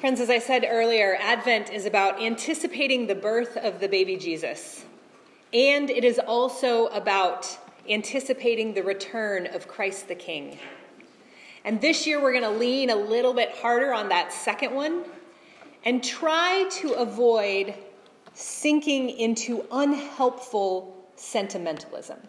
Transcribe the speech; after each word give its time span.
Friends, 0.00 0.20
as 0.20 0.30
I 0.30 0.38
said 0.38 0.64
earlier, 0.64 1.18
Advent 1.20 1.72
is 1.72 1.84
about 1.84 2.22
anticipating 2.22 3.08
the 3.08 3.16
birth 3.16 3.56
of 3.56 3.80
the 3.80 3.88
baby 3.88 4.16
Jesus. 4.16 4.84
And 5.52 5.90
it 5.90 6.04
is 6.04 6.20
also 6.20 6.86
about 6.86 7.58
anticipating 7.90 8.74
the 8.74 8.84
return 8.84 9.48
of 9.48 9.66
Christ 9.66 10.06
the 10.06 10.14
King. 10.14 10.56
And 11.64 11.80
this 11.80 12.06
year 12.06 12.22
we're 12.22 12.30
going 12.30 12.44
to 12.44 12.58
lean 12.60 12.90
a 12.90 12.94
little 12.94 13.34
bit 13.34 13.50
harder 13.56 13.92
on 13.92 14.08
that 14.10 14.32
second 14.32 14.72
one 14.72 15.02
and 15.84 16.04
try 16.04 16.68
to 16.74 16.92
avoid 16.92 17.74
sinking 18.34 19.10
into 19.10 19.66
unhelpful 19.72 21.08
sentimentalism. 21.16 22.20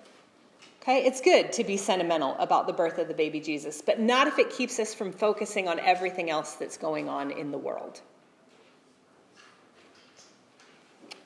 Okay, 0.90 1.06
it's 1.06 1.22
good 1.22 1.54
to 1.54 1.64
be 1.64 1.78
sentimental 1.78 2.36
about 2.40 2.66
the 2.66 2.74
birth 2.74 2.98
of 2.98 3.08
the 3.08 3.14
baby 3.14 3.40
Jesus, 3.40 3.80
but 3.80 4.00
not 4.00 4.26
if 4.26 4.40
it 4.40 4.50
keeps 4.50 4.80
us 4.80 4.92
from 4.92 5.12
focusing 5.12 5.68
on 5.68 5.80
everything 5.80 6.32
else 6.32 6.54
that's 6.54 6.78
going 6.78 7.08
on 7.08 7.30
in 7.30 7.52
the 7.52 7.60
world. 7.60 8.02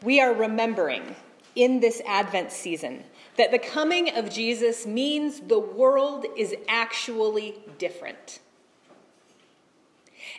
We 0.02 0.20
are 0.20 0.34
remembering 0.34 1.16
in 1.56 1.80
this 1.80 2.02
Advent 2.06 2.52
season 2.52 3.06
that 3.38 3.52
the 3.52 3.60
coming 3.60 4.18
of 4.18 4.30
Jesus 4.30 4.86
means 4.86 5.40
the 5.40 5.60
world 5.60 6.26
is 6.36 6.54
actually 6.68 7.56
different. 7.78 8.40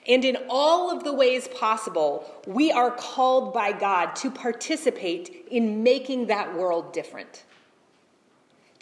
And 0.07 0.23
in 0.23 0.37
all 0.51 0.95
of 0.95 1.03
the 1.03 1.15
ways 1.15 1.49
possible, 1.49 2.31
we 2.47 2.71
are 2.73 2.91
called 2.91 3.55
by 3.55 3.73
God 3.73 4.17
to 4.17 4.31
participate 4.31 5.47
in 5.51 5.83
making 5.83 6.27
that 6.27 6.55
world 6.55 6.93
different. 6.93 7.45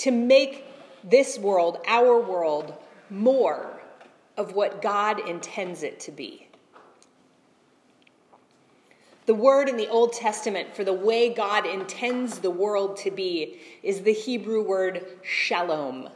To 0.02 0.10
make 0.10 0.64
this 1.04 1.38
world, 1.38 1.78
our 1.86 2.20
world, 2.20 2.74
more 3.08 3.80
of 4.36 4.52
what 4.52 4.82
God 4.82 5.28
intends 5.28 5.84
it 5.84 6.00
to 6.00 6.10
be. 6.10 6.48
The 9.26 9.34
word 9.34 9.68
in 9.68 9.76
the 9.76 9.86
Old 9.86 10.12
Testament 10.12 10.74
for 10.74 10.82
the 10.82 10.92
way 10.92 11.32
God 11.32 11.66
intends 11.66 12.40
the 12.40 12.50
world 12.50 12.96
to 12.96 13.12
be 13.12 13.60
is 13.84 14.00
the 14.00 14.12
Hebrew 14.12 14.64
word 14.64 15.06
shalom. 15.22 16.08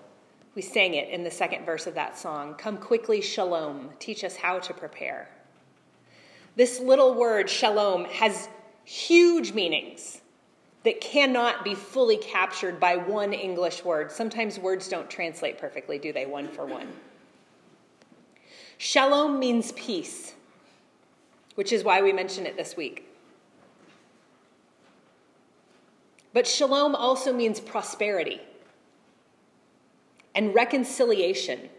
We 0.56 0.62
sang 0.62 0.94
it 0.94 1.08
in 1.10 1.22
the 1.22 1.30
second 1.30 1.64
verse 1.64 1.86
of 1.86 1.94
that 1.94 2.18
song. 2.18 2.56
Come 2.56 2.78
quickly, 2.78 3.20
shalom. 3.20 3.90
Teach 4.00 4.24
us 4.24 4.34
how 4.34 4.58
to 4.58 4.74
prepare. 4.74 5.28
This 6.56 6.80
little 6.80 7.14
word, 7.14 7.48
shalom, 7.48 8.06
has 8.06 8.48
huge 8.82 9.52
meanings 9.52 10.22
that 10.86 11.00
cannot 11.00 11.62
be 11.62 11.74
fully 11.74 12.16
captured 12.16 12.80
by 12.80 12.96
one 12.96 13.34
English 13.34 13.84
word. 13.84 14.10
Sometimes 14.10 14.58
words 14.58 14.88
don't 14.88 15.10
translate 15.10 15.58
perfectly, 15.58 15.98
do 15.98 16.12
they, 16.12 16.24
one 16.24 16.48
for 16.48 16.64
one? 16.64 16.88
Shalom 18.78 19.38
means 19.38 19.72
peace 19.72 20.32
which 21.56 21.72
is 21.72 21.82
why 21.82 22.00
we 22.00 22.12
mention 22.12 22.46
it 22.46 22.56
this 22.56 22.76
week. 22.76 23.04
But 26.32 26.46
shalom 26.46 26.94
also 26.94 27.32
means 27.32 27.58
prosperity 27.60 28.40
and 30.34 30.54
reconciliation 30.54 31.70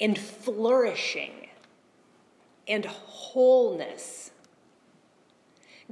and 0.00 0.18
flourishing 0.18 1.48
and 2.66 2.86
wholeness. 2.86 4.30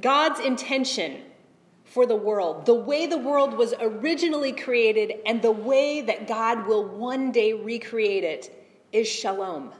God's 0.01 0.41
intention 0.41 1.21
for 1.95 2.05
the 2.05 2.17
world, 2.17 2.67
the 2.67 2.75
way 2.75 3.07
the 3.07 3.17
world 3.17 3.57
was 3.57 3.73
originally 3.81 4.53
created, 4.53 5.15
and 5.25 5.41
the 5.41 5.53
way 5.53 6.03
that 6.03 6.27
God 6.27 6.67
will 6.67 6.85
one 6.85 7.33
day 7.33 7.53
recreate 7.53 8.25
it 8.25 8.69
is 8.93 9.09
shalom, 9.09 9.73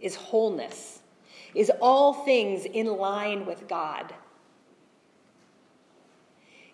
is 0.00 0.14
wholeness 0.16 0.98
is 1.54 1.70
all 1.80 2.12
things 2.12 2.64
in 2.64 2.86
line 2.86 3.46
with 3.46 3.68
God. 3.68 4.12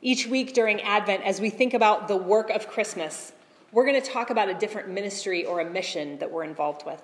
Each 0.00 0.26
week 0.26 0.54
during 0.54 0.80
Advent, 0.82 1.24
as 1.24 1.40
we 1.40 1.50
think 1.50 1.74
about 1.74 2.08
the 2.08 2.16
work 2.16 2.50
of 2.50 2.68
Christmas, 2.68 3.32
we're 3.72 3.84
going 3.84 4.00
to 4.00 4.08
talk 4.08 4.30
about 4.30 4.48
a 4.48 4.54
different 4.54 4.88
ministry 4.88 5.44
or 5.44 5.60
a 5.60 5.68
mission 5.68 6.18
that 6.20 6.30
we're 6.30 6.44
involved 6.44 6.86
with. 6.86 7.02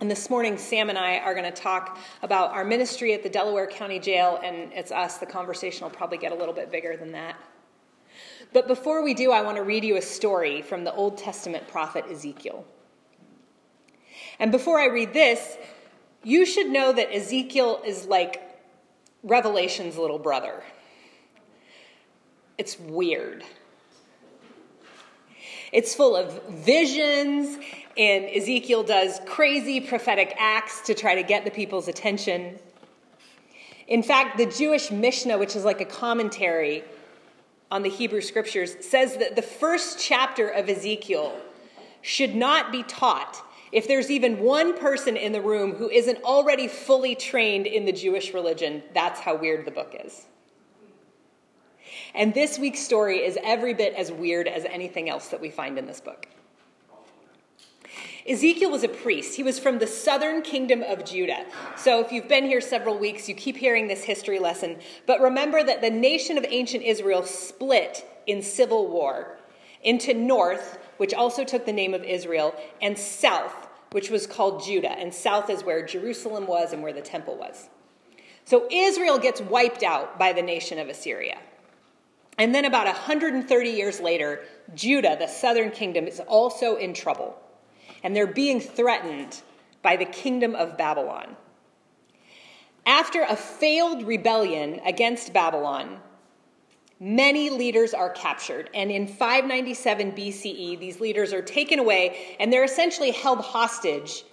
And 0.00 0.10
this 0.10 0.30
morning, 0.30 0.56
Sam 0.56 0.88
and 0.88 0.96
I 0.96 1.18
are 1.18 1.34
going 1.34 1.44
to 1.44 1.50
talk 1.50 1.98
about 2.22 2.52
our 2.52 2.64
ministry 2.64 3.12
at 3.12 3.22
the 3.22 3.28
Delaware 3.28 3.66
County 3.66 3.98
Jail, 3.98 4.40
and 4.42 4.72
it's 4.72 4.90
us. 4.90 5.18
The 5.18 5.26
conversation 5.26 5.82
will 5.82 5.90
probably 5.90 6.16
get 6.16 6.32
a 6.32 6.34
little 6.34 6.54
bit 6.54 6.72
bigger 6.72 6.96
than 6.96 7.12
that. 7.12 7.36
But 8.54 8.66
before 8.66 9.04
we 9.04 9.12
do, 9.12 9.30
I 9.30 9.42
want 9.42 9.58
to 9.58 9.62
read 9.62 9.84
you 9.84 9.98
a 9.98 10.02
story 10.02 10.62
from 10.62 10.84
the 10.84 10.94
Old 10.94 11.18
Testament 11.18 11.68
prophet 11.68 12.06
Ezekiel. 12.10 12.64
And 14.38 14.50
before 14.50 14.80
I 14.80 14.86
read 14.86 15.12
this, 15.12 15.58
you 16.24 16.46
should 16.46 16.70
know 16.70 16.94
that 16.94 17.14
Ezekiel 17.14 17.82
is 17.84 18.06
like 18.06 18.40
Revelation's 19.22 19.98
little 19.98 20.18
brother. 20.18 20.62
It's 22.56 22.78
weird. 22.78 23.44
It's 25.72 25.94
full 25.94 26.16
of 26.16 26.42
visions, 26.48 27.58
and 27.96 28.24
Ezekiel 28.24 28.82
does 28.82 29.20
crazy 29.26 29.80
prophetic 29.80 30.34
acts 30.38 30.80
to 30.82 30.94
try 30.94 31.14
to 31.14 31.22
get 31.22 31.44
the 31.44 31.50
people's 31.50 31.88
attention. 31.88 32.58
In 33.86 34.02
fact, 34.02 34.36
the 34.36 34.46
Jewish 34.46 34.90
Mishnah, 34.90 35.38
which 35.38 35.54
is 35.56 35.64
like 35.64 35.80
a 35.80 35.84
commentary 35.84 36.84
on 37.70 37.82
the 37.82 37.88
Hebrew 37.88 38.20
scriptures, 38.20 38.76
says 38.80 39.16
that 39.18 39.36
the 39.36 39.42
first 39.42 39.98
chapter 40.00 40.48
of 40.48 40.68
Ezekiel 40.68 41.36
should 42.02 42.34
not 42.34 42.72
be 42.72 42.82
taught 42.84 43.42
if 43.72 43.86
there's 43.86 44.10
even 44.10 44.40
one 44.40 44.76
person 44.76 45.16
in 45.16 45.32
the 45.32 45.40
room 45.40 45.74
who 45.74 45.88
isn't 45.88 46.22
already 46.24 46.66
fully 46.66 47.14
trained 47.14 47.66
in 47.66 47.84
the 47.84 47.92
Jewish 47.92 48.34
religion, 48.34 48.82
that's 48.94 49.20
how 49.20 49.36
weird 49.36 49.64
the 49.64 49.70
book 49.70 49.94
is. 50.04 50.26
And 52.14 52.34
this 52.34 52.58
week's 52.58 52.80
story 52.80 53.18
is 53.18 53.38
every 53.42 53.74
bit 53.74 53.94
as 53.94 54.10
weird 54.10 54.48
as 54.48 54.64
anything 54.64 55.08
else 55.08 55.28
that 55.28 55.40
we 55.40 55.50
find 55.50 55.78
in 55.78 55.86
this 55.86 56.00
book. 56.00 56.26
Ezekiel 58.28 58.70
was 58.70 58.84
a 58.84 58.88
priest. 58.88 59.36
He 59.36 59.42
was 59.42 59.58
from 59.58 59.78
the 59.78 59.86
southern 59.86 60.42
kingdom 60.42 60.82
of 60.82 61.04
Judah. 61.04 61.46
So, 61.76 62.00
if 62.00 62.12
you've 62.12 62.28
been 62.28 62.44
here 62.44 62.60
several 62.60 62.98
weeks, 62.98 63.28
you 63.28 63.34
keep 63.34 63.56
hearing 63.56 63.88
this 63.88 64.04
history 64.04 64.38
lesson. 64.38 64.78
But 65.06 65.20
remember 65.20 65.64
that 65.64 65.80
the 65.80 65.90
nation 65.90 66.36
of 66.36 66.44
ancient 66.48 66.84
Israel 66.84 67.22
split 67.24 68.06
in 68.26 68.42
civil 68.42 68.88
war 68.88 69.38
into 69.82 70.12
north, 70.12 70.78
which 70.98 71.14
also 71.14 71.44
took 71.44 71.64
the 71.64 71.72
name 71.72 71.94
of 71.94 72.04
Israel, 72.04 72.54
and 72.82 72.98
south, 72.98 73.68
which 73.92 74.10
was 74.10 74.26
called 74.26 74.62
Judah. 74.62 74.92
And 74.92 75.12
south 75.12 75.48
is 75.48 75.64
where 75.64 75.84
Jerusalem 75.84 76.46
was 76.46 76.72
and 76.72 76.82
where 76.82 76.92
the 76.92 77.00
temple 77.00 77.36
was. 77.36 77.68
So 78.44 78.68
Israel 78.70 79.18
gets 79.18 79.40
wiped 79.40 79.82
out 79.82 80.18
by 80.18 80.32
the 80.32 80.42
nation 80.42 80.78
of 80.78 80.88
Assyria. 80.88 81.38
And 82.40 82.54
then 82.54 82.64
about 82.64 82.86
130 82.86 83.68
years 83.68 84.00
later, 84.00 84.40
Judah, 84.74 85.14
the 85.20 85.26
southern 85.26 85.70
kingdom, 85.70 86.06
is 86.06 86.20
also 86.20 86.76
in 86.76 86.94
trouble. 86.94 87.38
And 88.02 88.16
they're 88.16 88.26
being 88.26 88.60
threatened 88.60 89.42
by 89.82 89.96
the 89.96 90.06
kingdom 90.06 90.54
of 90.54 90.78
Babylon. 90.78 91.36
After 92.86 93.24
a 93.28 93.36
failed 93.36 94.04
rebellion 94.04 94.80
against 94.86 95.34
Babylon, 95.34 96.00
many 96.98 97.50
leaders 97.50 97.92
are 97.92 98.08
captured. 98.08 98.70
And 98.72 98.90
in 98.90 99.06
597 99.06 100.12
BCE, 100.12 100.80
these 100.80 100.98
leaders 100.98 101.34
are 101.34 101.42
taken 101.42 101.78
away 101.78 102.36
and 102.40 102.50
they're 102.50 102.64
essentially 102.64 103.10
held 103.10 103.40
hostage 103.40 104.24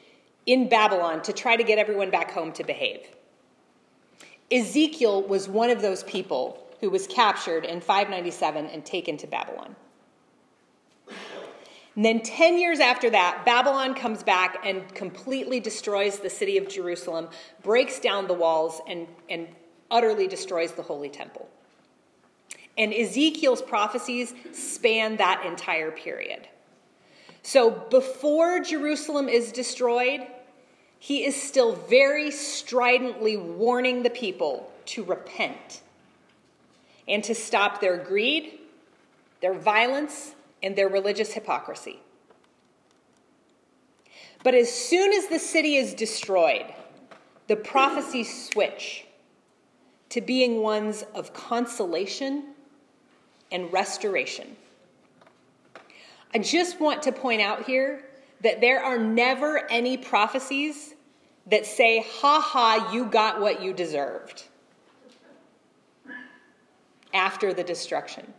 in 0.46 0.70
Babylon 0.70 1.22
to 1.24 1.34
try 1.34 1.58
to 1.58 1.64
get 1.64 1.78
everyone 1.78 2.10
back 2.10 2.32
home 2.32 2.54
to 2.54 2.64
behave. 2.64 3.02
Ezekiel 4.50 5.24
was 5.24 5.50
one 5.50 5.70
of 5.70 5.82
those 5.82 6.06
people 6.06 6.64
who 6.80 6.90
was 6.90 7.08
captured 7.08 7.66
in 7.66 7.82
597 7.82 8.68
and 8.68 8.86
taken 8.86 9.18
to 9.18 9.28
Babylon. 9.28 9.76
And 11.96 12.06
then 12.06 12.22
10 12.22 12.60
years 12.60 12.80
after 12.80 13.10
that, 13.10 13.44
Babylon 13.44 13.96
comes 13.96 14.22
back 14.22 14.58
and 14.64 14.94
completely 14.94 15.60
destroys 15.60 16.20
the 16.20 16.30
city 16.30 16.60
of 16.60 16.70
Jerusalem, 16.70 17.28
breaks 17.64 18.00
down 18.00 18.28
the 18.28 18.36
walls, 18.36 18.82
and, 18.88 19.08
and 19.30 19.48
utterly 19.90 20.28
destroys 20.28 20.74
the 20.74 20.84
Holy 20.84 21.10
Temple. 21.10 21.50
And 22.78 22.94
Ezekiel's 22.94 23.64
prophecies 23.64 24.36
span 24.54 25.18
that 25.18 25.44
entire 25.44 25.90
period. 25.90 26.48
So 27.42 27.72
before 27.72 28.60
Jerusalem 28.60 29.28
is 29.28 29.52
destroyed, 29.52 30.28
he 31.00 31.26
is 31.26 31.42
still 31.42 31.76
very 31.76 32.30
stridently 32.30 33.38
warning 33.38 34.04
the 34.04 34.12
people 34.12 34.72
to 34.86 35.04
repent 35.04 35.82
and 37.08 37.24
to 37.24 37.34
stop 37.34 37.80
their 37.80 37.98
greed, 37.98 38.60
their 39.42 39.54
violence, 39.54 40.36
and 40.62 40.76
their 40.76 40.90
religious 40.90 41.34
hypocrisy. 41.34 42.00
But 44.44 44.54
as 44.54 44.72
soon 44.72 45.14
as 45.14 45.28
the 45.28 45.40
city 45.40 45.76
is 45.76 45.94
destroyed, 45.94 46.66
the 47.48 47.56
prophecies 47.56 48.50
switch 48.50 49.06
to 50.10 50.22
being 50.22 50.62
ones 50.62 51.04
of 51.16 51.34
consolation 51.34 52.54
and 53.52 53.72
restoration. 53.72 54.56
I 56.34 56.40
just 56.40 56.80
want 56.80 57.04
to 57.04 57.12
point 57.12 57.42
out 57.42 57.66
here 57.66 58.06
that 58.42 58.62
there 58.62 58.84
are 58.84 58.98
never 58.98 59.70
any 59.72 59.98
prophecies 59.98 60.94
that 61.48 61.66
say, 61.66 62.06
ha 62.06 62.42
ha, 62.42 62.92
you 62.94 63.06
got 63.06 63.40
what 63.40 63.62
you 63.62 63.74
deserved 63.74 64.44
after 67.18 67.54
the 67.54 67.64
destruction. 67.64 68.34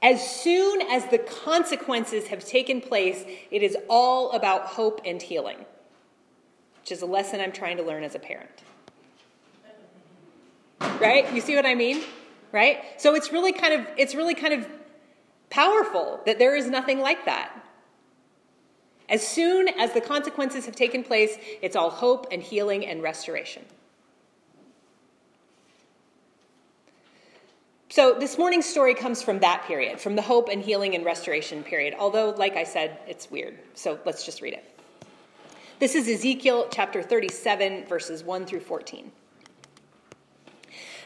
As 0.00 0.24
soon 0.42 0.80
as 0.82 1.06
the 1.06 1.18
consequences 1.18 2.28
have 2.28 2.44
taken 2.44 2.80
place, 2.80 3.24
it 3.50 3.62
is 3.62 3.76
all 3.88 4.30
about 4.32 4.66
hope 4.66 5.00
and 5.04 5.20
healing, 5.20 5.58
which 6.80 6.92
is 6.92 7.02
a 7.02 7.06
lesson 7.06 7.40
I'm 7.40 7.50
trying 7.50 7.78
to 7.78 7.82
learn 7.82 8.04
as 8.04 8.14
a 8.14 8.20
parent. 8.20 8.62
Right? 11.00 11.32
You 11.34 11.40
see 11.40 11.56
what 11.56 11.66
I 11.66 11.74
mean? 11.74 12.02
Right? 12.52 12.78
So 12.96 13.16
it's 13.16 13.32
really 13.32 13.52
kind 13.52 13.74
of 13.74 13.86
it's 13.96 14.14
really 14.14 14.34
kind 14.34 14.54
of 14.54 14.68
powerful 15.50 16.20
that 16.26 16.38
there 16.38 16.54
is 16.54 16.68
nothing 16.68 17.00
like 17.00 17.24
that. 17.24 17.50
As 19.08 19.26
soon 19.26 19.68
as 19.68 19.92
the 19.92 20.00
consequences 20.00 20.66
have 20.66 20.76
taken 20.76 21.02
place, 21.02 21.36
it's 21.62 21.74
all 21.74 21.90
hope 21.90 22.26
and 22.30 22.42
healing 22.42 22.86
and 22.86 23.02
restoration. 23.02 23.64
So, 27.98 28.14
this 28.14 28.38
morning's 28.38 28.64
story 28.64 28.94
comes 28.94 29.24
from 29.24 29.40
that 29.40 29.64
period, 29.64 29.98
from 29.98 30.14
the 30.14 30.22
hope 30.22 30.48
and 30.48 30.62
healing 30.62 30.94
and 30.94 31.04
restoration 31.04 31.64
period, 31.64 31.96
although, 31.98 32.30
like 32.30 32.54
I 32.54 32.62
said, 32.62 32.96
it's 33.08 33.28
weird. 33.28 33.58
So, 33.74 33.98
let's 34.04 34.24
just 34.24 34.40
read 34.40 34.54
it. 34.54 34.80
This 35.80 35.96
is 35.96 36.06
Ezekiel 36.06 36.68
chapter 36.70 37.02
37, 37.02 37.86
verses 37.86 38.22
1 38.22 38.46
through 38.46 38.60
14. 38.60 39.10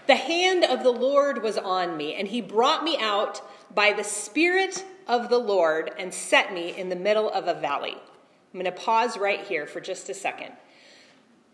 The 0.06 0.16
hand 0.16 0.64
of 0.64 0.82
the 0.82 0.90
Lord 0.90 1.42
was 1.42 1.56
on 1.56 1.96
me, 1.96 2.12
and 2.12 2.28
he 2.28 2.42
brought 2.42 2.84
me 2.84 2.98
out 3.00 3.40
by 3.74 3.94
the 3.94 4.04
Spirit 4.04 4.84
of 5.08 5.30
the 5.30 5.38
Lord 5.38 5.92
and 5.98 6.12
set 6.12 6.52
me 6.52 6.76
in 6.76 6.90
the 6.90 6.94
middle 6.94 7.30
of 7.30 7.48
a 7.48 7.54
valley. 7.58 7.96
I'm 7.96 8.60
going 8.60 8.66
to 8.66 8.70
pause 8.70 9.16
right 9.16 9.40
here 9.40 9.66
for 9.66 9.80
just 9.80 10.10
a 10.10 10.14
second. 10.14 10.52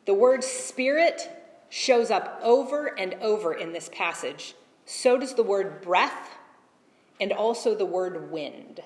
The 0.04 0.14
word 0.14 0.42
Spirit 0.42 1.30
shows 1.68 2.10
up 2.10 2.40
over 2.42 2.98
and 2.98 3.14
over 3.20 3.54
in 3.54 3.72
this 3.72 3.88
passage 3.92 4.56
so 4.88 5.18
does 5.18 5.34
the 5.34 5.42
word 5.42 5.82
breath 5.82 6.38
and 7.20 7.30
also 7.30 7.74
the 7.74 7.84
word 7.84 8.32
wind. 8.32 8.80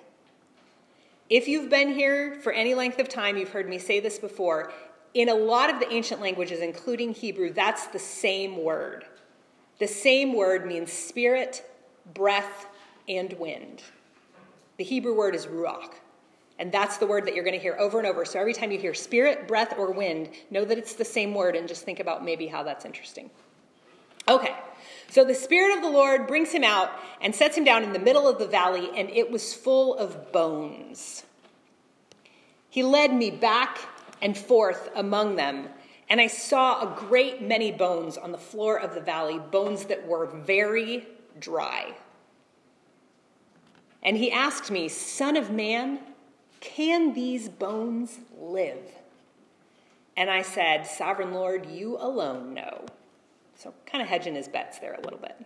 If 1.30 1.46
you've 1.46 1.70
been 1.70 1.94
here 1.94 2.40
for 2.42 2.52
any 2.52 2.74
length 2.74 2.98
of 2.98 3.08
time, 3.08 3.36
you've 3.36 3.50
heard 3.50 3.68
me 3.68 3.78
say 3.78 4.00
this 4.00 4.18
before. 4.18 4.72
In 5.14 5.28
a 5.28 5.34
lot 5.34 5.70
of 5.70 5.78
the 5.78 5.90
ancient 5.92 6.20
languages, 6.20 6.58
including 6.58 7.14
Hebrew, 7.14 7.52
that's 7.52 7.86
the 7.86 8.00
same 8.00 8.64
word. 8.64 9.04
The 9.78 9.86
same 9.86 10.34
word 10.34 10.66
means 10.66 10.92
spirit, 10.92 11.64
breath, 12.12 12.66
and 13.08 13.32
wind. 13.34 13.82
The 14.78 14.84
Hebrew 14.84 15.16
word 15.16 15.36
is 15.36 15.46
ruach. 15.46 15.94
And 16.58 16.72
that's 16.72 16.98
the 16.98 17.06
word 17.06 17.26
that 17.26 17.34
you're 17.36 17.44
going 17.44 17.56
to 17.56 17.62
hear 17.62 17.76
over 17.78 17.98
and 17.98 18.08
over. 18.08 18.24
So 18.24 18.40
every 18.40 18.54
time 18.54 18.72
you 18.72 18.78
hear 18.78 18.92
spirit, 18.92 19.46
breath, 19.46 19.74
or 19.78 19.92
wind, 19.92 20.30
know 20.50 20.64
that 20.64 20.78
it's 20.78 20.94
the 20.94 21.04
same 21.04 21.32
word 21.32 21.54
and 21.54 21.68
just 21.68 21.84
think 21.84 22.00
about 22.00 22.24
maybe 22.24 22.48
how 22.48 22.64
that's 22.64 22.84
interesting. 22.84 23.30
Okay, 24.28 24.54
so 25.12 25.26
the 25.26 25.34
Spirit 25.34 25.76
of 25.76 25.82
the 25.82 25.90
Lord 25.90 26.26
brings 26.26 26.52
him 26.52 26.64
out 26.64 26.90
and 27.20 27.34
sets 27.34 27.54
him 27.54 27.64
down 27.64 27.82
in 27.82 27.92
the 27.92 27.98
middle 27.98 28.26
of 28.26 28.38
the 28.38 28.46
valley, 28.46 28.88
and 28.96 29.10
it 29.10 29.30
was 29.30 29.52
full 29.52 29.94
of 29.94 30.32
bones. 30.32 31.24
He 32.70 32.82
led 32.82 33.12
me 33.12 33.30
back 33.30 33.78
and 34.22 34.38
forth 34.38 34.88
among 34.94 35.36
them, 35.36 35.68
and 36.08 36.18
I 36.18 36.28
saw 36.28 36.80
a 36.80 36.98
great 36.98 37.42
many 37.42 37.70
bones 37.70 38.16
on 38.16 38.32
the 38.32 38.38
floor 38.38 38.80
of 38.80 38.94
the 38.94 39.02
valley, 39.02 39.38
bones 39.38 39.84
that 39.84 40.08
were 40.08 40.24
very 40.24 41.06
dry. 41.38 41.92
And 44.02 44.16
he 44.16 44.32
asked 44.32 44.70
me, 44.70 44.88
Son 44.88 45.36
of 45.36 45.50
man, 45.50 45.98
can 46.60 47.12
these 47.12 47.50
bones 47.50 48.18
live? 48.40 48.80
And 50.16 50.30
I 50.30 50.40
said, 50.40 50.86
Sovereign 50.86 51.34
Lord, 51.34 51.66
you 51.66 51.98
alone 51.98 52.54
know. 52.54 52.86
So, 53.56 53.74
kind 53.86 54.02
of 54.02 54.08
hedging 54.08 54.34
his 54.34 54.48
bets 54.48 54.78
there 54.78 54.94
a 54.94 55.00
little 55.00 55.18
bit. 55.18 55.36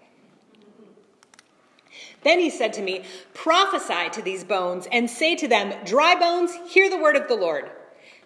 Then 2.23 2.41
he 2.41 2.51
said 2.51 2.73
to 2.75 2.83
me, 2.83 3.05
Prophesy 3.35 4.11
to 4.13 4.23
these 4.23 4.45
bones 4.45 4.89
and 4.91 5.09
say 5.09 5.37
to 5.37 5.49
them, 5.49 5.73
Dry 5.85 6.15
bones, 6.15 6.53
hear 6.69 6.91
the 6.91 6.97
word 6.97 7.17
of 7.17 7.29
the 7.29 7.37
Lord. 7.37 7.71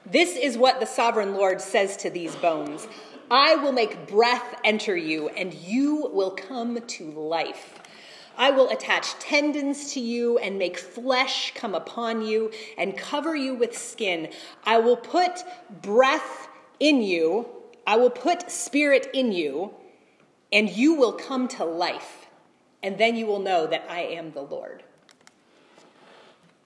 This 0.06 0.36
is 0.36 0.56
what 0.56 0.80
the 0.80 0.86
sovereign 0.86 1.34
Lord 1.34 1.60
says 1.60 1.96
to 1.98 2.10
these 2.10 2.34
bones 2.36 2.88
I 3.30 3.54
will 3.56 3.72
make 3.72 4.08
breath 4.08 4.56
enter 4.64 4.96
you, 4.96 5.28
and 5.28 5.54
you 5.54 6.10
will 6.12 6.32
come 6.32 6.80
to 6.80 7.10
life. 7.12 7.78
I 8.36 8.50
will 8.50 8.70
attach 8.70 9.18
tendons 9.18 9.92
to 9.92 10.00
you 10.00 10.38
and 10.38 10.58
make 10.58 10.78
flesh 10.78 11.52
come 11.54 11.74
upon 11.74 12.22
you 12.22 12.50
and 12.78 12.96
cover 12.96 13.36
you 13.36 13.54
with 13.54 13.76
skin. 13.76 14.30
I 14.64 14.78
will 14.78 14.96
put 14.96 15.44
breath 15.82 16.48
in 16.80 17.02
you. 17.02 17.46
I 17.86 17.96
will 17.96 18.10
put 18.10 18.50
spirit 18.50 19.08
in 19.12 19.32
you, 19.32 19.74
and 20.52 20.68
you 20.70 20.94
will 20.94 21.12
come 21.12 21.48
to 21.48 21.64
life, 21.64 22.26
and 22.82 22.98
then 22.98 23.16
you 23.16 23.26
will 23.26 23.40
know 23.40 23.66
that 23.66 23.84
I 23.88 24.00
am 24.00 24.32
the 24.32 24.42
Lord. 24.42 24.82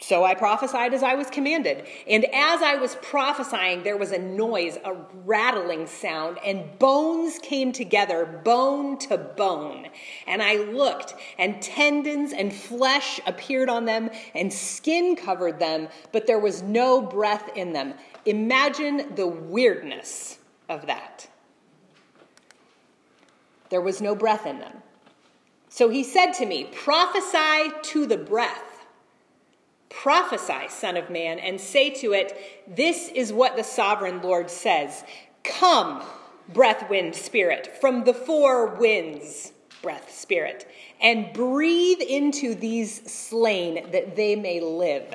So 0.00 0.22
I 0.22 0.34
prophesied 0.34 0.92
as 0.92 1.02
I 1.02 1.14
was 1.14 1.30
commanded. 1.30 1.86
And 2.06 2.26
as 2.26 2.60
I 2.60 2.74
was 2.76 2.96
prophesying, 2.96 3.84
there 3.84 3.96
was 3.96 4.12
a 4.12 4.18
noise, 4.18 4.76
a 4.84 4.92
rattling 5.24 5.86
sound, 5.86 6.36
and 6.44 6.78
bones 6.78 7.38
came 7.38 7.72
together, 7.72 8.26
bone 8.26 8.98
to 8.98 9.16
bone. 9.16 9.86
And 10.26 10.42
I 10.42 10.56
looked, 10.56 11.14
and 11.38 11.62
tendons 11.62 12.34
and 12.34 12.52
flesh 12.52 13.18
appeared 13.26 13.70
on 13.70 13.86
them, 13.86 14.10
and 14.34 14.52
skin 14.52 15.16
covered 15.16 15.58
them, 15.58 15.88
but 16.12 16.26
there 16.26 16.38
was 16.38 16.60
no 16.60 17.00
breath 17.00 17.56
in 17.56 17.72
them. 17.72 17.94
Imagine 18.26 19.14
the 19.14 19.26
weirdness 19.26 20.38
of 20.68 20.86
that. 20.86 21.28
There 23.70 23.80
was 23.80 24.00
no 24.00 24.14
breath 24.14 24.46
in 24.46 24.58
them. 24.58 24.82
So 25.68 25.88
he 25.88 26.04
said 26.04 26.32
to 26.34 26.46
me, 26.46 26.68
Prophesy 26.72 27.72
to 27.82 28.06
the 28.06 28.16
breath. 28.16 28.86
Prophesy, 29.88 30.68
Son 30.68 30.96
of 30.96 31.10
Man, 31.10 31.38
and 31.38 31.60
say 31.60 31.90
to 31.90 32.12
it, 32.12 32.36
This 32.66 33.08
is 33.08 33.32
what 33.32 33.56
the 33.56 33.64
sovereign 33.64 34.22
Lord 34.22 34.50
says 34.50 35.04
Come, 35.42 36.02
breath, 36.52 36.88
wind, 36.88 37.14
spirit, 37.14 37.78
from 37.80 38.04
the 38.04 38.14
four 38.14 38.74
winds, 38.74 39.52
breath, 39.82 40.12
spirit, 40.12 40.68
and 41.00 41.32
breathe 41.32 42.00
into 42.00 42.54
these 42.54 43.10
slain 43.10 43.90
that 43.90 44.16
they 44.16 44.36
may 44.36 44.60
live. 44.60 45.14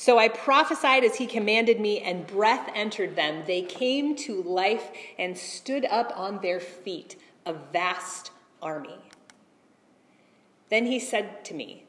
So 0.00 0.16
I 0.16 0.28
prophesied 0.28 1.04
as 1.04 1.16
he 1.16 1.26
commanded 1.26 1.78
me, 1.78 2.00
and 2.00 2.26
breath 2.26 2.70
entered 2.74 3.16
them. 3.16 3.42
They 3.46 3.60
came 3.60 4.16
to 4.16 4.42
life 4.42 4.90
and 5.18 5.36
stood 5.36 5.84
up 5.84 6.10
on 6.16 6.40
their 6.40 6.58
feet, 6.58 7.16
a 7.44 7.52
vast 7.52 8.30
army. 8.62 8.96
Then 10.70 10.86
he 10.86 10.98
said 10.98 11.44
to 11.44 11.52
me, 11.52 11.84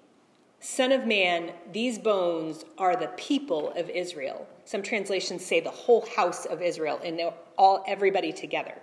Son 0.59 0.91
of 0.91 1.07
man, 1.07 1.53
these 1.71 1.97
bones 1.97 2.65
are 2.77 2.97
the 2.97 3.07
people 3.15 3.71
of 3.77 3.89
Israel. 3.89 4.45
Some 4.65 4.83
translations 4.83 5.45
say 5.45 5.61
the 5.61 5.69
whole 5.69 6.05
house 6.13 6.45
of 6.45 6.61
Israel 6.61 6.99
and 7.05 7.21
all 7.57 7.81
everybody 7.87 8.33
together. 8.33 8.75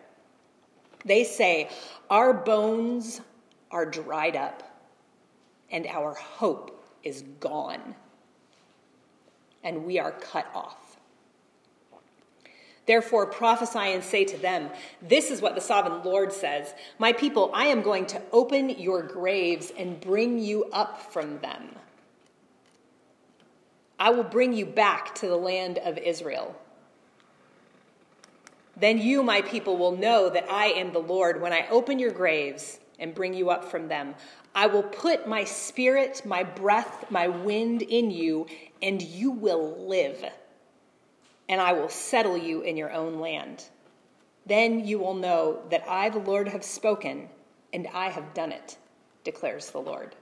They 1.05 1.25
say, 1.25 1.69
Our 2.09 2.33
bones 2.33 3.21
are 3.71 3.85
dried 3.85 4.37
up, 4.37 4.63
and 5.71 5.87
our 5.87 6.15
hope 6.15 6.83
is 7.03 7.25
gone 7.41 7.95
and 9.63 9.85
we 9.85 9.99
are 9.99 10.13
cut 10.13 10.47
off. 10.55 10.89
Therefore, 12.87 13.27
prophesy 13.27 13.93
and 13.93 14.03
say 14.03 14.25
to 14.25 14.39
them, 14.39 14.71
This 15.03 15.31
is 15.31 15.43
what 15.43 15.55
the 15.55 15.61
sovereign 15.61 16.03
Lord 16.05 16.33
says 16.33 16.75
My 16.99 17.13
people, 17.13 17.51
I 17.53 17.67
am 17.67 17.83
going 17.83 18.07
to 18.07 18.23
open 18.33 18.71
your 18.71 19.03
graves 19.03 19.71
and 19.77 20.01
bring 20.01 20.39
you 20.39 20.65
up 20.73 21.13
from 21.13 21.39
them. 21.41 21.77
I 23.99 24.11
will 24.11 24.25
bring 24.25 24.55
you 24.55 24.65
back 24.65 25.15
to 25.17 25.29
the 25.29 25.37
land 25.37 25.79
of 25.79 25.99
Israel. 25.99 26.57
Then 28.75 28.99
you, 28.99 29.23
my 29.23 29.43
people, 29.43 29.77
will 29.77 29.97
know 29.97 30.31
that 30.31 30.51
I 30.51 30.67
am 30.67 30.93
the 30.93 30.99
Lord 31.01 31.43
when 31.43 31.53
I 31.53 31.69
open 31.69 31.99
your 31.99 32.13
graves 32.13 32.79
and 32.99 33.15
bring 33.15 33.35
you 33.35 33.51
up 33.51 33.65
from 33.65 33.89
them. 33.89 34.15
I 34.55 34.67
will 34.67 34.83
put 34.83 35.29
my 35.29 35.45
spirit, 35.45 36.23
my 36.25 36.43
breath, 36.43 37.11
my 37.11 37.29
wind 37.29 37.83
in 37.83 38.11
you, 38.11 38.47
and 38.83 39.01
you 39.01 39.31
will 39.31 39.87
live. 39.87 40.25
And 41.49 41.61
I 41.61 41.73
will 41.73 41.89
settle 41.89 42.37
you 42.37 42.63
in 42.63 42.77
your 42.77 42.93
own 42.93 43.21
land. 43.21 43.65
Then 44.47 44.87
you 44.87 44.99
will 44.99 45.15
know 45.15 45.61
that 45.71 45.85
I, 45.89 46.09
the 46.09 46.19
Lord, 46.19 46.49
have 46.49 46.65
spoken, 46.65 47.29
and 47.73 47.87
I 47.95 48.09
have 48.09 48.35
done 48.35 48.53
it, 48.53 48.77
declares 49.23 49.71
the 49.71 49.79
Lord. 49.79 50.15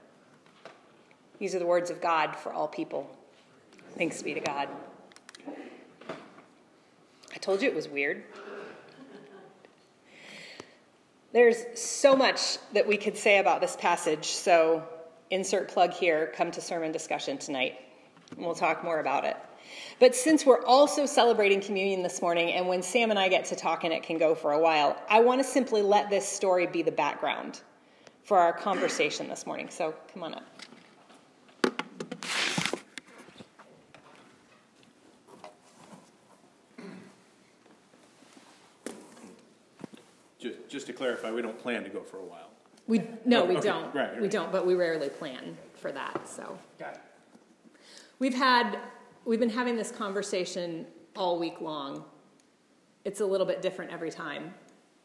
These 1.39 1.55
are 1.55 1.59
the 1.59 1.65
words 1.65 1.89
of 1.89 2.01
God 2.01 2.35
for 2.35 2.51
all 2.51 2.67
people. 2.67 3.09
Thanks 3.97 4.21
be 4.21 4.33
to 4.33 4.39
God. 4.39 4.69
I 7.33 7.39
told 7.39 7.61
you 7.61 7.69
it 7.69 7.75
was 7.75 7.87
weird. 7.87 8.23
There's 11.33 11.57
so 11.75 12.15
much 12.15 12.57
that 12.73 12.87
we 12.87 12.97
could 12.97 13.17
say 13.17 13.39
about 13.39 13.59
this 13.59 13.75
passage, 13.75 14.27
so 14.27 14.87
insert 15.29 15.67
plug 15.67 15.93
here, 15.93 16.31
come 16.35 16.51
to 16.51 16.61
sermon 16.61 16.91
discussion 16.91 17.37
tonight. 17.37 17.79
and 18.31 18.45
we'll 18.45 18.55
talk 18.55 18.83
more 18.83 18.99
about 18.99 19.25
it. 19.25 19.35
But 19.99 20.15
since 20.15 20.45
we're 20.45 20.63
also 20.63 21.05
celebrating 21.05 21.59
communion 21.59 22.01
this 22.01 22.21
morning, 22.21 22.53
and 22.53 22.67
when 22.67 22.81
Sam 22.81 23.09
and 23.09 23.19
I 23.19 23.27
get 23.27 23.45
to 23.45 23.55
talking, 23.55 23.91
it 23.91 24.03
can 24.03 24.17
go 24.17 24.35
for 24.35 24.53
a 24.53 24.59
while, 24.59 24.97
I 25.09 25.19
want 25.19 25.41
to 25.41 25.47
simply 25.47 25.81
let 25.81 26.09
this 26.09 26.27
story 26.27 26.65
be 26.67 26.81
the 26.81 26.91
background 26.91 27.61
for 28.23 28.37
our 28.37 28.53
conversation 28.53 29.27
this 29.27 29.45
morning. 29.45 29.69
So 29.69 29.93
come 30.13 30.23
on 30.23 30.35
up. 30.35 30.43
Just, 40.39 40.69
just 40.69 40.86
to 40.86 40.86
clarify, 40.97 41.31
we 41.31 41.41
don't 41.41 41.57
plan 41.59 41.83
to 41.83 41.89
go 41.89 42.01
for 42.01 42.17
a 42.17 42.23
while. 42.25 42.49
We 42.87 43.01
no, 43.25 43.45
we 43.45 43.57
Okay, 43.57 43.67
don't. 43.67 43.93
right, 43.93 44.13
right. 44.13 44.21
We 44.21 44.27
don't, 44.29 44.51
but 44.51 44.65
we 44.65 44.73
rarely 44.73 45.09
plan 45.09 45.57
for 45.75 45.91
that. 45.91 46.27
So 46.27 46.57
Got 46.79 46.93
it. 46.95 47.01
we've 48.19 48.33
had 48.33 48.79
we've 49.25 49.39
been 49.39 49.49
having 49.49 49.75
this 49.75 49.91
conversation 49.91 50.85
all 51.15 51.37
week 51.37 51.59
long. 51.61 52.03
It's 53.05 53.19
a 53.21 53.25
little 53.25 53.45
bit 53.45 53.61
different 53.61 53.91
every 53.91 54.09
time, 54.09 54.53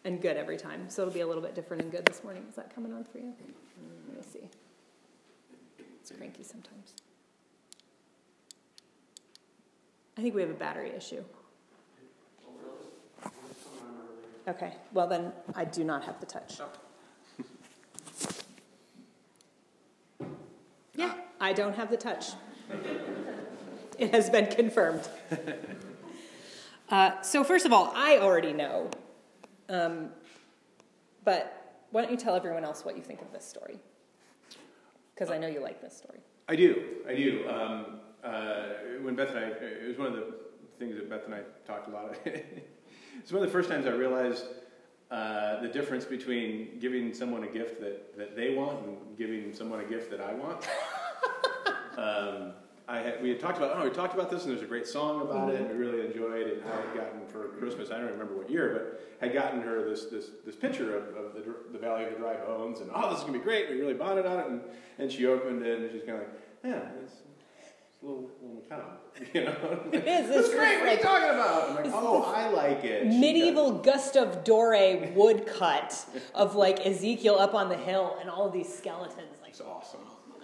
and 0.04 0.20
good 0.22 0.36
every 0.36 0.56
time. 0.56 0.88
So 0.88 1.02
it'll 1.02 1.14
be 1.14 1.20
a 1.20 1.26
little 1.26 1.42
bit 1.42 1.54
different 1.54 1.82
and 1.82 1.90
good 1.92 2.04
this 2.06 2.22
morning. 2.24 2.44
Is 2.48 2.54
that 2.56 2.72
coming 2.74 2.92
on 2.92 3.04
for 3.04 3.18
you? 3.18 3.32
Let 4.08 4.16
me 4.16 4.22
see. 4.32 4.48
It's 6.00 6.10
cranky 6.12 6.42
sometimes. 6.44 6.94
I 10.16 10.20
think 10.22 10.34
we 10.34 10.40
have 10.42 10.50
a 10.50 10.54
battery 10.54 10.90
issue. 10.96 11.24
Okay, 14.46 14.74
well 14.92 15.06
then 15.06 15.32
I 15.54 15.64
do 15.64 15.84
not 15.84 16.04
have 16.04 16.20
the 16.20 16.26
touch. 16.26 16.60
Yeah, 20.94 21.14
I 21.40 21.54
don't 21.54 21.74
have 21.74 21.90
the 21.90 21.96
touch. 21.96 22.32
It 23.98 24.10
has 24.10 24.28
been 24.28 24.46
confirmed. 24.46 25.08
Uh, 26.88 27.18
so, 27.22 27.42
first 27.42 27.64
of 27.64 27.72
all, 27.72 27.90
I 27.96 28.18
already 28.18 28.52
know. 28.52 28.90
Um, 29.70 30.10
but 31.24 31.80
why 31.90 32.02
don't 32.02 32.10
you 32.10 32.18
tell 32.18 32.36
everyone 32.36 32.64
else 32.64 32.84
what 32.84 32.98
you 32.98 33.02
think 33.02 33.22
of 33.22 33.32
this 33.32 33.46
story? 33.46 33.78
Because 35.14 35.30
I 35.30 35.38
know 35.38 35.46
you 35.46 35.60
like 35.60 35.80
this 35.80 35.96
story. 35.96 36.18
I 36.50 36.56
do, 36.56 36.82
I 37.08 37.14
do. 37.14 37.48
Um, 37.48 37.86
uh, 38.22 38.64
when 39.00 39.14
Beth 39.14 39.30
and 39.30 39.38
I, 39.38 39.42
it 39.42 39.88
was 39.88 39.96
one 39.96 40.08
of 40.08 40.12
the 40.12 40.34
things 40.78 40.96
that 40.96 41.08
Beth 41.08 41.24
and 41.24 41.34
I 41.34 41.40
talked 41.66 41.88
a 41.88 41.92
lot. 41.92 42.14
it's 43.18 43.32
one 43.32 43.42
of 43.42 43.48
the 43.48 43.52
first 43.52 43.68
times 43.68 43.86
I 43.86 43.90
realized 43.90 44.44
uh, 45.10 45.60
the 45.60 45.68
difference 45.68 46.04
between 46.04 46.78
giving 46.80 47.12
someone 47.12 47.44
a 47.44 47.48
gift 47.48 47.80
that, 47.80 48.16
that 48.16 48.34
they 48.34 48.54
want 48.54 48.86
and 48.86 48.96
giving 49.18 49.52
someone 49.52 49.80
a 49.80 49.84
gift 49.84 50.10
that 50.10 50.20
I 50.20 50.32
want. 50.32 50.66
um, 51.98 52.52
I 52.88 52.98
had, 52.98 53.22
we 53.22 53.28
had 53.28 53.38
talked 53.38 53.58
about, 53.58 53.76
oh, 53.76 53.84
we 53.84 53.90
talked 53.90 54.14
about 54.14 54.30
this, 54.30 54.44
and 54.44 54.52
there's 54.52 54.62
a 54.62 54.66
great 54.66 54.86
song 54.86 55.22
about 55.22 55.50
it, 55.50 55.60
and 55.60 55.70
we 55.70 55.76
really 55.76 56.04
enjoyed 56.04 56.46
it. 56.46 56.62
And 56.62 56.72
I 56.72 56.76
had 56.76 56.94
gotten 56.94 57.26
for 57.26 57.48
Christmas, 57.58 57.90
I 57.90 57.98
don't 57.98 58.10
remember 58.10 58.34
what 58.36 58.50
year, 58.50 58.98
but 59.20 59.24
had 59.24 59.32
gotten 59.32 59.60
her 59.62 59.88
this 59.88 60.06
this, 60.06 60.30
this 60.44 60.56
picture 60.56 60.96
of, 60.96 61.04
of 61.14 61.34
the, 61.34 61.54
the 61.72 61.78
Valley 61.78 62.04
of 62.04 62.10
the 62.10 62.16
Dry 62.16 62.34
Bones, 62.36 62.80
and 62.80 62.90
oh, 62.92 63.10
this 63.10 63.20
is 63.20 63.24
gonna 63.24 63.38
be 63.38 63.44
great. 63.44 63.70
We 63.70 63.78
really 63.78 63.94
bonded 63.94 64.26
on 64.26 64.40
it, 64.40 64.46
and, 64.46 64.60
and 64.98 65.12
she 65.12 65.26
opened 65.26 65.64
it, 65.64 65.78
and 65.78 65.90
she's 65.92 66.02
kind 66.02 66.18
of 66.18 66.24
like, 66.24 66.32
yeah, 66.64 66.88
it's, 67.02 67.12
it's 67.12 67.22
a 67.31 67.31
little, 68.02 68.30
little 68.42 68.62
town, 68.68 68.96
you 69.34 69.44
know. 69.44 69.80
It 69.92 70.06
is. 70.06 70.30
It's 70.30 70.54
great. 70.54 70.78
What 70.80 70.88
are 70.88 70.94
you 70.94 71.00
talking 71.02 71.28
about? 71.30 71.70
I'm 71.70 71.74
like, 71.76 71.86
oh, 71.94 72.22
I 72.36 72.48
like 72.48 72.84
it. 72.84 73.06
Medieval 73.06 73.78
Gustav 73.78 74.44
Dore 74.44 74.98
woodcut 75.14 76.04
of 76.34 76.54
like 76.54 76.84
Ezekiel 76.86 77.36
up 77.38 77.54
on 77.54 77.68
the 77.68 77.76
hill 77.76 78.16
and 78.20 78.28
all 78.30 78.46
of 78.46 78.52
these 78.52 78.72
skeletons. 78.72 79.38
Like, 79.42 79.50
It's 79.50 79.60
awesome. 79.60 80.00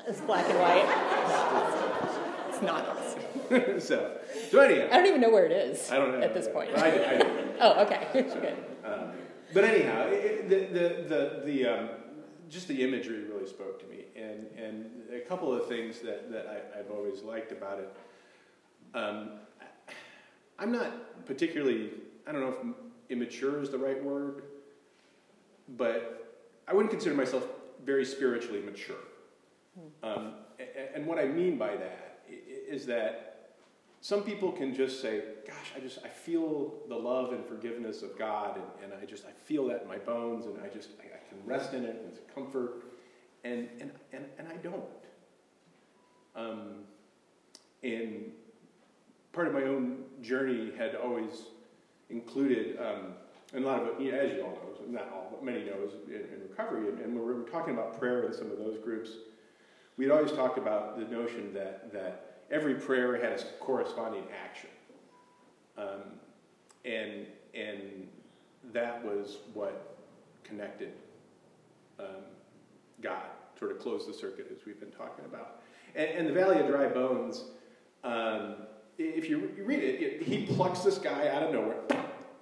it's 0.07 0.21
black 0.21 0.49
and 0.49 0.59
white. 0.59 2.49
It's 2.49 2.63
not 2.63 2.87
awesome. 2.89 3.81
so, 3.81 4.19
so 4.51 4.61
anyhow, 4.61 4.89
I 4.91 4.97
don't 4.97 5.07
even 5.07 5.21
know 5.21 5.31
where 5.31 5.47
it 5.47 5.53
is 5.53 5.91
I 5.91 5.97
don't 5.97 6.13
know 6.13 6.21
at 6.21 6.35
this 6.35 6.49
point. 6.49 6.71
I, 6.77 6.89
I. 6.89 7.23
Oh, 7.61 7.83
okay. 7.85 8.07
Good. 8.13 8.57
Um, 8.85 9.13
but 9.55 9.65
anyhow, 9.65 10.07
it, 10.09 10.49
the 10.49 10.57
the 10.67 10.89
the, 11.09 11.43
the 11.45 11.67
um, 11.67 11.89
just 12.49 12.69
the 12.69 12.83
imagery 12.83 13.23
really 13.25 13.47
spoke 13.47 13.81
to 13.81 13.87
me, 13.87 14.05
and 14.17 14.47
and 14.57 14.87
a 15.15 15.21
couple 15.21 15.53
of 15.53 15.67
things 15.69 16.01
that 16.01 16.31
that 16.31 16.47
I, 16.47 16.79
I've 16.81 16.91
always 16.91 17.23
liked 17.23 17.53
about 17.53 17.79
it. 17.81 17.97
Um, 18.95 19.31
I'm 20.59 20.73
not 20.73 21.25
particularly. 21.27 21.91
I 22.27 22.33
don't 22.33 22.41
know 22.41 22.49
if 22.49 22.75
immature 23.11 23.63
is 23.63 23.71
the 23.71 23.79
right 23.79 24.03
word, 24.03 24.43
but 25.77 26.43
I 26.67 26.73
wouldn't 26.75 26.91
consider 26.91 27.15
myself 27.15 27.47
very 27.85 28.05
spiritually 28.05 28.61
mature. 28.61 28.97
Um, 30.03 30.35
a- 30.59 30.63
a- 30.63 30.97
and 30.97 31.07
what 31.07 31.19
I 31.19 31.25
mean 31.27 31.57
by 31.57 31.77
that 31.77 32.21
is 32.29 32.85
that 32.87 33.28
some 34.01 34.23
people 34.23 34.53
can 34.53 34.75
just 34.75 35.01
say, 35.01 35.23
"Gosh, 35.47 35.73
I 35.77 35.81
just 35.81 35.99
I 36.05 36.09
feel 36.09 36.75
the 36.89 36.95
love 36.95 37.33
and 37.33 37.45
forgiveness 37.45 38.03
of 38.03 38.17
God, 38.19 38.57
and, 38.57 38.93
and 38.93 39.03
I 39.03 39.05
just 39.05 39.25
I 39.27 39.33
feel 39.45 39.67
that 39.69 39.83
in 39.83 39.89
my 39.89 39.99
bones, 39.99 40.47
and 40.47 40.57
I 40.63 40.69
just 40.69 40.91
I, 41.01 41.07
I 41.07 41.29
can 41.29 41.39
rest 41.45 41.75
in 41.75 41.85
it, 41.85 41.97
and 41.97 42.13
it's 42.13 42.21
comfort," 42.33 42.85
and 43.45 43.69
and 43.81 43.91
and, 44.13 44.25
and 44.39 44.49
I 44.49 44.57
don't. 44.57 44.85
Um, 46.37 46.85
and 47.83 48.33
part 49.33 49.49
of 49.49 49.55
my 49.55 49.63
own 49.63 50.05
journey 50.23 50.73
had 50.77 50.95
always 50.95 51.47
included, 52.11 52.79
um, 52.81 53.15
and 53.53 53.65
a 53.65 53.67
lot 53.67 53.83
of 53.83 53.89
it, 53.89 54.01
you 54.01 54.13
know, 54.13 54.19
as 54.19 54.33
you 54.33 54.43
all 54.43 54.53
know, 54.53 55.01
not 55.01 55.13
all, 55.13 55.29
but 55.31 55.45
many 55.45 55.65
knows 55.65 55.93
in, 56.07 56.15
in 56.15 56.43
recovery, 56.49 56.89
and, 56.89 57.01
and 57.01 57.15
when 57.15 57.27
we 57.27 57.35
were 57.35 57.49
talking 57.49 57.75
about 57.75 57.99
prayer 57.99 58.25
in 58.27 58.33
some 58.33 58.51
of 58.51 58.59
those 58.59 58.79
groups, 58.79 59.11
we'd 59.97 60.11
always 60.11 60.33
talked 60.33 60.59
about 60.59 60.99
the 60.99 61.05
notion 61.05 61.53
that, 61.53 61.93
that 61.93 62.28
every 62.51 62.75
prayer 62.75 63.17
had 63.17 63.39
a 63.39 63.43
corresponding 63.61 64.25
action. 64.45 64.71
Um, 65.77 66.19
and, 66.85 67.27
and 67.55 68.09
that 68.73 69.05
was 69.05 69.39
what 69.55 69.97
connected 70.45 70.93
um, 71.99 72.07
God, 73.01 73.23
sort 73.59 73.71
of 73.71 73.79
closed 73.79 74.09
the 74.09 74.15
circuit 74.15 74.49
as 74.51 74.65
we've 74.67 74.81
been 74.81 74.91
talking 74.91 75.25
about. 75.25 75.63
And, 75.95 76.09
and 76.11 76.29
the 76.29 76.33
Valley 76.33 76.59
of 76.59 76.67
Dry 76.67 76.87
Bones, 76.87 77.45
um, 78.05 78.55
if 78.99 79.29
you, 79.29 79.53
you 79.57 79.65
read 79.65 79.83
it, 79.83 80.03
it, 80.03 80.23
he 80.23 80.47
plucks 80.47 80.81
this 80.81 80.99
guy 80.99 81.29
out 81.29 81.43
of 81.43 81.53
nowhere, 81.53 81.81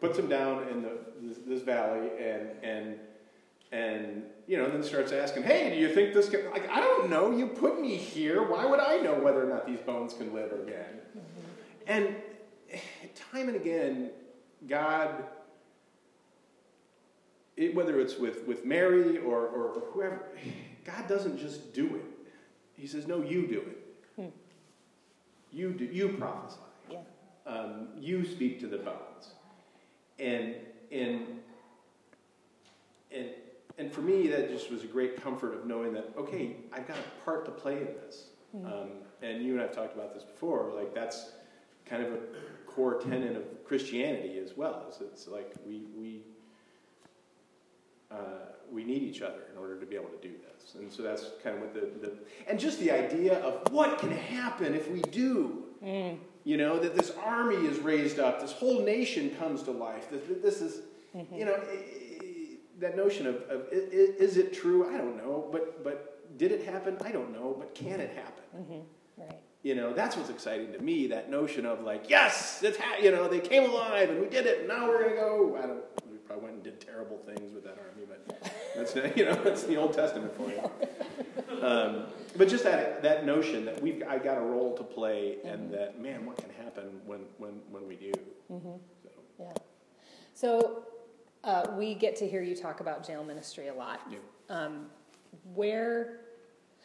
puts 0.00 0.18
him 0.18 0.28
down 0.28 0.68
in 0.68 0.82
the, 0.82 0.98
this, 1.20 1.38
this 1.46 1.62
valley, 1.62 2.10
and, 2.18 2.48
and 2.62 2.98
and 3.72 4.24
you 4.46 4.56
know, 4.56 4.68
then 4.68 4.82
starts 4.82 5.12
asking, 5.12 5.42
"Hey, 5.42 5.70
do 5.70 5.76
you 5.76 5.92
think 5.92 6.14
this 6.14 6.28
can?" 6.28 6.50
Like, 6.50 6.68
I 6.70 6.80
don't 6.80 7.10
know. 7.10 7.30
You 7.30 7.48
put 7.48 7.80
me 7.80 7.96
here. 7.96 8.42
Why 8.42 8.64
would 8.64 8.80
I 8.80 8.98
know 8.98 9.14
whether 9.14 9.44
or 9.44 9.48
not 9.48 9.66
these 9.66 9.80
bones 9.80 10.14
can 10.14 10.32
live 10.32 10.52
again? 10.52 11.00
And 11.86 12.16
time 13.32 13.48
and 13.48 13.56
again, 13.56 14.10
God, 14.68 15.24
it, 17.56 17.74
whether 17.74 18.00
it's 18.00 18.18
with 18.18 18.46
with 18.46 18.64
Mary 18.64 19.18
or, 19.18 19.46
or 19.46 19.80
whoever, 19.92 20.22
God 20.84 21.08
doesn't 21.08 21.38
just 21.38 21.74
do 21.74 21.96
it. 21.96 22.04
He 22.74 22.86
says, 22.86 23.06
"No, 23.06 23.22
you 23.22 23.46
do 23.46 23.60
it. 23.60 24.32
You 25.52 25.72
do. 25.72 25.84
You 25.84 26.10
prophesy. 26.10 26.60
Yeah. 26.90 26.98
Um, 27.46 27.88
you 27.98 28.24
speak 28.26 28.60
to 28.60 28.66
the 28.66 28.78
bones." 28.78 29.32
And 30.18 30.54
and 30.92 31.40
and 33.10 33.28
and 33.78 33.92
for 33.92 34.00
me, 34.00 34.26
that 34.28 34.48
just 34.48 34.70
was 34.70 34.82
a 34.84 34.86
great 34.86 35.22
comfort 35.22 35.54
of 35.54 35.66
knowing 35.66 35.92
that 35.94 36.10
okay, 36.16 36.56
I've 36.72 36.86
got 36.88 36.96
a 36.98 37.24
part 37.24 37.44
to 37.46 37.50
play 37.50 37.78
in 37.78 37.88
this. 38.04 38.26
Um, 38.54 38.88
and 39.22 39.42
you 39.42 39.52
and 39.52 39.60
I've 39.62 39.74
talked 39.74 39.94
about 39.94 40.14
this 40.14 40.22
before. 40.22 40.72
Like 40.74 40.94
that's 40.94 41.32
kind 41.84 42.02
of 42.04 42.12
a 42.12 42.18
core 42.66 42.94
tenet 43.00 43.36
of 43.36 43.64
Christianity 43.64 44.38
as 44.38 44.56
well. 44.56 44.86
Is 44.90 45.00
it's 45.00 45.28
like 45.28 45.52
we 45.66 45.82
we 45.96 46.20
uh, 48.10 48.16
we 48.70 48.84
need 48.84 49.02
each 49.02 49.22
other 49.22 49.40
in 49.52 49.58
order 49.58 49.78
to 49.78 49.86
be 49.86 49.96
able 49.96 50.08
to 50.08 50.28
do 50.28 50.34
this. 50.34 50.74
And 50.74 50.90
so 50.92 51.02
that's 51.02 51.30
kind 51.42 51.56
of 51.56 51.62
what 51.62 51.74
the, 51.74 51.80
the 52.06 52.12
and 52.48 52.58
just 52.58 52.78
the 52.80 52.90
idea 52.90 53.40
of 53.40 53.72
what 53.72 53.98
can 53.98 54.10
happen 54.10 54.74
if 54.74 54.90
we 54.90 55.00
do. 55.02 55.64
You 56.44 56.56
know 56.56 56.78
that 56.78 56.94
this 56.94 57.12
army 57.24 57.56
is 57.66 57.78
raised 57.80 58.20
up, 58.20 58.40
this 58.40 58.52
whole 58.52 58.80
nation 58.82 59.30
comes 59.30 59.64
to 59.64 59.72
life. 59.72 60.08
That 60.10 60.42
this 60.42 60.60
is, 60.60 60.82
you 61.36 61.44
know, 61.44 61.54
i- 61.54 61.56
i- 61.56 62.05
that 62.78 62.96
notion 62.96 63.26
of, 63.26 63.36
of 63.48 63.66
is 63.70 64.36
it 64.36 64.52
true? 64.52 64.92
I 64.92 64.96
don't 64.98 65.16
know, 65.16 65.48
but 65.50 65.82
but 65.82 66.38
did 66.38 66.52
it 66.52 66.64
happen? 66.64 66.96
I 67.04 67.10
don't 67.10 67.32
know, 67.32 67.54
but 67.58 67.74
can 67.74 68.00
it 68.00 68.10
happen? 68.10 68.44
Mm-hmm. 68.56 69.22
Right. 69.22 69.38
You 69.62 69.74
know, 69.74 69.92
that's 69.92 70.16
what's 70.16 70.30
exciting 70.30 70.72
to 70.72 70.78
me. 70.78 71.06
That 71.08 71.30
notion 71.30 71.66
of 71.66 71.82
like, 71.82 72.08
yes, 72.08 72.62
it's 72.62 72.78
ha- 72.78 72.98
you 73.02 73.10
know 73.10 73.28
they 73.28 73.40
came 73.40 73.68
alive 73.68 74.10
and 74.10 74.20
we 74.20 74.28
did 74.28 74.46
it. 74.46 74.60
And 74.60 74.68
now 74.68 74.88
we're 74.88 75.02
gonna 75.02 75.16
go. 75.16 75.58
I 75.62 75.66
don't. 75.66 75.82
We 76.10 76.18
probably 76.18 76.44
went 76.44 76.54
and 76.56 76.64
did 76.64 76.80
terrible 76.80 77.18
things 77.26 77.52
with 77.52 77.64
that 77.64 77.78
army, 77.78 78.06
but 78.06 78.52
that's 78.76 78.94
you 79.16 79.24
know 79.24 79.34
that's 79.42 79.64
the 79.64 79.76
Old 79.76 79.94
Testament 79.94 80.36
for 80.36 80.50
you. 80.50 81.62
Um, 81.62 82.04
but 82.36 82.48
just 82.48 82.64
that 82.64 83.02
that 83.02 83.24
notion 83.24 83.64
that 83.64 83.80
we've 83.82 84.02
I 84.06 84.18
got 84.18 84.36
a 84.36 84.42
role 84.42 84.76
to 84.76 84.84
play, 84.84 85.36
and 85.44 85.62
mm-hmm. 85.62 85.72
that 85.72 86.00
man, 86.00 86.26
what 86.26 86.36
can 86.36 86.50
happen 86.62 87.00
when 87.06 87.20
when 87.38 87.60
when 87.70 87.88
we 87.88 87.96
do? 87.96 88.12
Mm-hmm. 88.52 88.76
So, 89.02 89.10
Yeah. 89.40 89.52
So 90.34 90.84
uh, 91.46 91.64
we 91.78 91.94
get 91.94 92.16
to 92.16 92.28
hear 92.28 92.42
you 92.42 92.54
talk 92.54 92.80
about 92.80 93.06
jail 93.06 93.24
ministry 93.24 93.68
a 93.68 93.74
lot. 93.74 94.00
yeah. 94.10 94.18
Um, 94.50 94.86
where, 95.54 96.20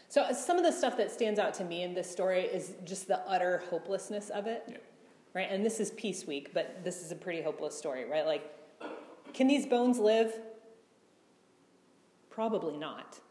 So 0.08 0.32
some 0.34 0.58
of 0.58 0.64
the 0.64 0.72
stuff 0.72 0.96
that 0.98 1.12
stands 1.12 1.40
out 1.40 1.54
to 1.56 1.64
me 1.64 1.84
in 1.84 1.94
this 1.94 2.10
story 2.10 2.42
is 2.42 2.74
just 2.86 3.08
the 3.08 3.20
utter 3.28 3.64
hopelessness 3.70 4.30
of 4.30 4.46
it. 4.46 4.64
Yeah. 4.68 4.78
Right? 5.34 5.48
And 5.50 5.66
this 5.66 5.80
is 5.80 5.92
Peace 5.92 6.26
Week, 6.28 6.54
but 6.54 6.84
this 6.84 7.02
is 7.02 7.12
a 7.12 7.16
pretty 7.16 7.42
hopeless 7.42 7.76
story, 7.78 8.06
right? 8.06 8.26
Like, 8.26 8.54
can 9.34 9.48
these 9.48 9.66
bones 9.66 9.98
live? 9.98 10.34
Probably 12.30 12.78
not. 12.78 13.20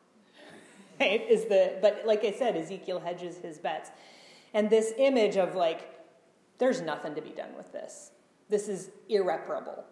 Right? 1.00 1.24
Is 1.30 1.46
the 1.46 1.78
but 1.80 2.02
like 2.04 2.24
I 2.24 2.30
said, 2.32 2.56
Ezekiel 2.56 3.00
hedges 3.00 3.38
his 3.38 3.56
bets. 3.56 3.88
And 4.52 4.68
this 4.68 4.92
image 4.98 5.38
of 5.38 5.54
like, 5.54 5.88
there's 6.58 6.82
nothing 6.82 7.14
to 7.14 7.22
be 7.22 7.30
done 7.30 7.56
with 7.56 7.72
this. 7.72 8.10
This 8.50 8.68
is 8.68 8.90
irreparable. 9.08 9.82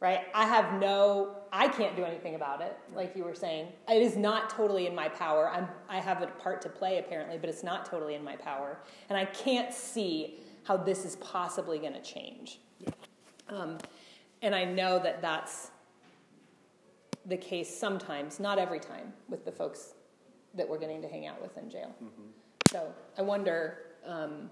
Right? 0.00 0.22
I 0.34 0.46
have 0.46 0.80
no 0.80 1.36
I 1.52 1.68
can't 1.68 1.94
do 1.94 2.04
anything 2.04 2.34
about 2.34 2.60
it, 2.60 2.76
like 2.94 3.14
you 3.14 3.22
were 3.22 3.34
saying. 3.34 3.68
It 3.88 4.02
is 4.02 4.16
not 4.16 4.50
totally 4.50 4.86
in 4.88 4.94
my 4.94 5.08
power. 5.08 5.48
I'm 5.48 5.68
I 5.88 6.00
have 6.00 6.20
a 6.20 6.26
part 6.26 6.60
to 6.62 6.68
play 6.68 6.98
apparently, 6.98 7.38
but 7.38 7.48
it's 7.48 7.62
not 7.62 7.86
totally 7.86 8.14
in 8.14 8.24
my 8.24 8.36
power. 8.36 8.78
And 9.08 9.16
I 9.16 9.24
can't 9.24 9.72
see 9.72 10.40
how 10.64 10.76
this 10.76 11.04
is 11.04 11.16
possibly 11.16 11.78
going 11.78 11.92
to 11.92 12.02
change. 12.02 12.58
Um, 13.48 13.78
and 14.42 14.54
I 14.54 14.64
know 14.64 14.98
that 14.98 15.22
that's 15.22 15.70
the 17.26 17.36
case 17.36 17.74
sometimes, 17.74 18.40
not 18.40 18.58
every 18.58 18.80
time, 18.80 19.12
with 19.28 19.44
the 19.44 19.52
folks 19.52 19.94
that 20.54 20.68
we're 20.68 20.78
getting 20.78 21.02
to 21.02 21.08
hang 21.08 21.26
out 21.26 21.40
with 21.40 21.56
in 21.56 21.70
jail. 21.70 21.94
Mm-hmm. 22.02 22.28
So 22.70 22.92
I 23.16 23.22
wonder, 23.22 23.78
um, 24.06 24.50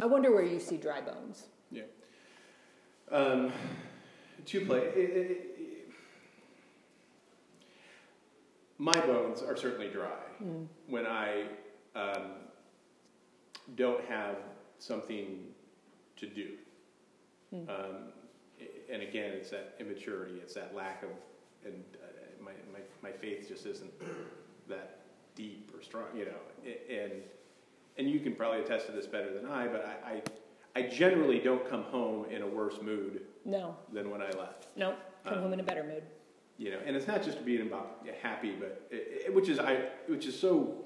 I 0.00 0.06
wonder 0.06 0.32
where 0.32 0.44
you 0.44 0.60
see 0.60 0.76
dry 0.76 1.00
bones. 1.00 1.46
Yeah. 1.70 1.82
Um, 3.10 3.52
to 4.46 4.66
play. 4.66 4.78
It, 4.78 4.96
it, 4.96 5.30
it, 5.58 5.90
my 8.78 8.98
bones 9.00 9.42
are 9.42 9.56
certainly 9.56 9.88
dry 9.88 10.22
mm. 10.42 10.66
when 10.88 11.06
I 11.06 11.44
um, 11.94 12.32
don't 13.74 14.04
have 14.06 14.36
something 14.78 15.44
to 16.16 16.26
do. 16.26 16.52
Mm. 17.54 17.68
Um, 17.68 17.96
and 18.90 19.02
again, 19.02 19.32
it's 19.32 19.50
that 19.50 19.74
immaturity, 19.78 20.36
it's 20.36 20.54
that 20.54 20.74
lack 20.74 21.02
of, 21.02 21.10
and 21.64 21.84
uh, 22.02 22.42
my, 22.42 22.52
my, 22.72 22.80
my 23.02 23.12
faith 23.12 23.48
just 23.48 23.66
isn't 23.66 23.92
that 24.68 25.00
deep 25.34 25.70
or 25.74 25.82
strong, 25.82 26.06
you 26.14 26.26
know. 26.26 26.72
And, 26.90 27.12
and 27.98 28.08
you 28.08 28.20
can 28.20 28.34
probably 28.34 28.60
attest 28.60 28.86
to 28.86 28.92
this 28.92 29.06
better 29.06 29.32
than 29.32 29.46
I, 29.46 29.66
but 29.66 29.84
I, 29.84 30.10
I, 30.10 30.22
I 30.76 30.82
generally 30.82 31.38
don't 31.38 31.68
come 31.68 31.82
home 31.84 32.26
in 32.30 32.42
a 32.42 32.46
worse 32.46 32.80
mood 32.80 33.22
no. 33.44 33.76
than 33.92 34.10
when 34.10 34.22
I 34.22 34.30
left. 34.30 34.68
No, 34.76 34.94
come 35.24 35.34
um, 35.34 35.42
home 35.44 35.52
in 35.52 35.60
a 35.60 35.64
better 35.64 35.84
mood. 35.84 36.02
You 36.58 36.72
know, 36.72 36.78
and 36.84 36.94
it's 36.94 37.06
not 37.06 37.22
just 37.22 37.44
being 37.44 37.62
about 37.62 38.06
happy, 38.22 38.52
but 38.52 38.86
it, 38.90 39.24
it, 39.26 39.34
which 39.34 39.48
is 39.48 39.58
I, 39.58 39.88
which 40.06 40.26
is 40.26 40.38
so 40.38 40.84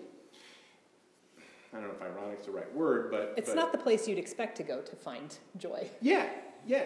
I 1.74 1.78
don't 1.78 1.88
know 1.88 1.94
if 1.94 2.02
ironic 2.02 2.38
is 2.38 2.46
the 2.46 2.52
right 2.52 2.72
word, 2.72 3.10
but 3.10 3.34
it's 3.36 3.50
but, 3.50 3.56
not 3.56 3.72
the 3.72 3.78
place 3.78 4.06
you'd 4.06 4.18
expect 4.18 4.56
to 4.58 4.62
go 4.62 4.80
to 4.80 4.96
find 4.96 5.36
joy. 5.58 5.88
Yeah, 6.00 6.28
yeah. 6.66 6.84